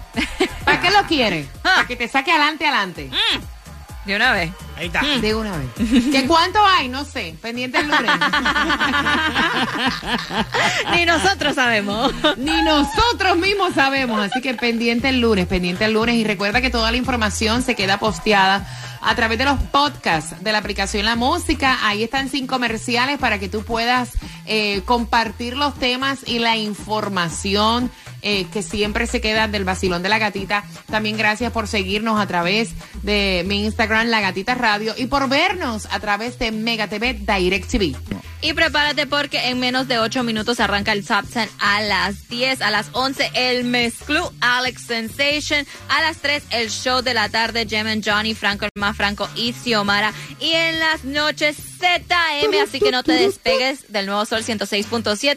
¿Para 0.64 0.80
qué 0.80 0.90
lo 0.90 1.02
quieres? 1.04 1.46
Para 1.62 1.86
que 1.86 1.96
te 1.96 2.08
saque 2.08 2.30
adelante, 2.30 2.66
adelante. 2.66 3.10
De 4.08 4.16
una 4.16 4.32
vez. 4.32 4.50
Ahí 4.74 4.86
está. 4.86 5.02
De 5.20 5.34
una 5.34 5.52
vez. 5.54 5.68
¿Qué 6.10 6.26
cuánto 6.26 6.58
hay? 6.64 6.88
No 6.88 7.04
sé. 7.04 7.34
Pendiente 7.42 7.76
el 7.76 7.88
lunes. 7.88 8.10
Ni 10.94 11.04
nosotros 11.04 11.54
sabemos. 11.54 12.14
Ni 12.38 12.62
nosotros 12.62 13.36
mismos 13.36 13.74
sabemos. 13.74 14.18
Así 14.18 14.40
que 14.40 14.54
pendiente 14.54 15.10
el 15.10 15.20
lunes, 15.20 15.46
pendiente 15.46 15.84
el 15.84 15.92
lunes. 15.92 16.14
Y 16.14 16.24
recuerda 16.24 16.62
que 16.62 16.70
toda 16.70 16.90
la 16.90 16.96
información 16.96 17.62
se 17.62 17.74
queda 17.74 17.98
posteada 17.98 18.66
a 19.02 19.14
través 19.14 19.36
de 19.36 19.44
los 19.44 19.60
podcasts 19.64 20.42
de 20.42 20.52
la 20.52 20.58
aplicación 20.58 21.04
La 21.04 21.14
Música. 21.14 21.76
Ahí 21.82 22.02
están 22.02 22.30
sin 22.30 22.46
comerciales 22.46 23.18
para 23.18 23.38
que 23.38 23.50
tú 23.50 23.62
puedas 23.62 24.12
eh, 24.46 24.80
compartir 24.86 25.54
los 25.54 25.74
temas 25.74 26.20
y 26.26 26.38
la 26.38 26.56
información 26.56 27.90
eh, 28.22 28.46
que 28.52 28.62
siempre 28.62 29.06
se 29.06 29.20
queda 29.20 29.48
del 29.48 29.64
vacilón 29.64 30.02
de 30.02 30.08
la 30.08 30.18
gatita. 30.18 30.64
También 30.90 31.16
gracias 31.16 31.52
por 31.52 31.68
seguirnos 31.68 32.20
a 32.20 32.26
través 32.26 32.70
de 33.02 33.44
mi 33.46 33.64
Instagram, 33.64 34.08
La 34.08 34.20
Gatita 34.20 34.54
Radio, 34.54 34.94
y 34.96 35.06
por 35.06 35.28
vernos 35.28 35.86
a 35.90 36.00
través 36.00 36.38
de 36.38 36.52
Mega 36.52 36.88
TV 36.88 37.14
Direct 37.14 37.70
TV. 37.70 37.94
Y 38.40 38.52
prepárate 38.52 39.06
porque 39.06 39.48
en 39.48 39.58
menos 39.58 39.88
de 39.88 39.98
8 39.98 40.22
minutos 40.22 40.60
arranca 40.60 40.92
el 40.92 41.04
Top 41.04 41.24
10 41.24 41.48
a 41.58 41.80
las 41.80 42.28
10, 42.28 42.62
a 42.62 42.70
las 42.70 42.88
11 42.92 43.32
el 43.34 43.64
Mezclú 43.64 44.30
Alex 44.40 44.82
Sensation, 44.82 45.66
a 45.88 46.02
las 46.02 46.18
3 46.18 46.44
el 46.50 46.70
show 46.70 47.02
de 47.02 47.14
la 47.14 47.28
tarde 47.28 47.66
and 47.78 48.08
Johnny, 48.08 48.34
Franco 48.34 48.66
el 48.66 48.94
Franco 48.94 49.28
y 49.34 49.52
Xiomara 49.52 50.12
y 50.38 50.52
en 50.52 50.78
las 50.78 51.04
noches 51.04 51.56
ZM, 51.78 52.62
así 52.62 52.80
que 52.80 52.90
no 52.90 53.02
te 53.02 53.12
despegues 53.12 53.90
del 53.90 54.06
nuevo 54.06 54.24
Sol 54.24 54.42
106.7 54.42 55.36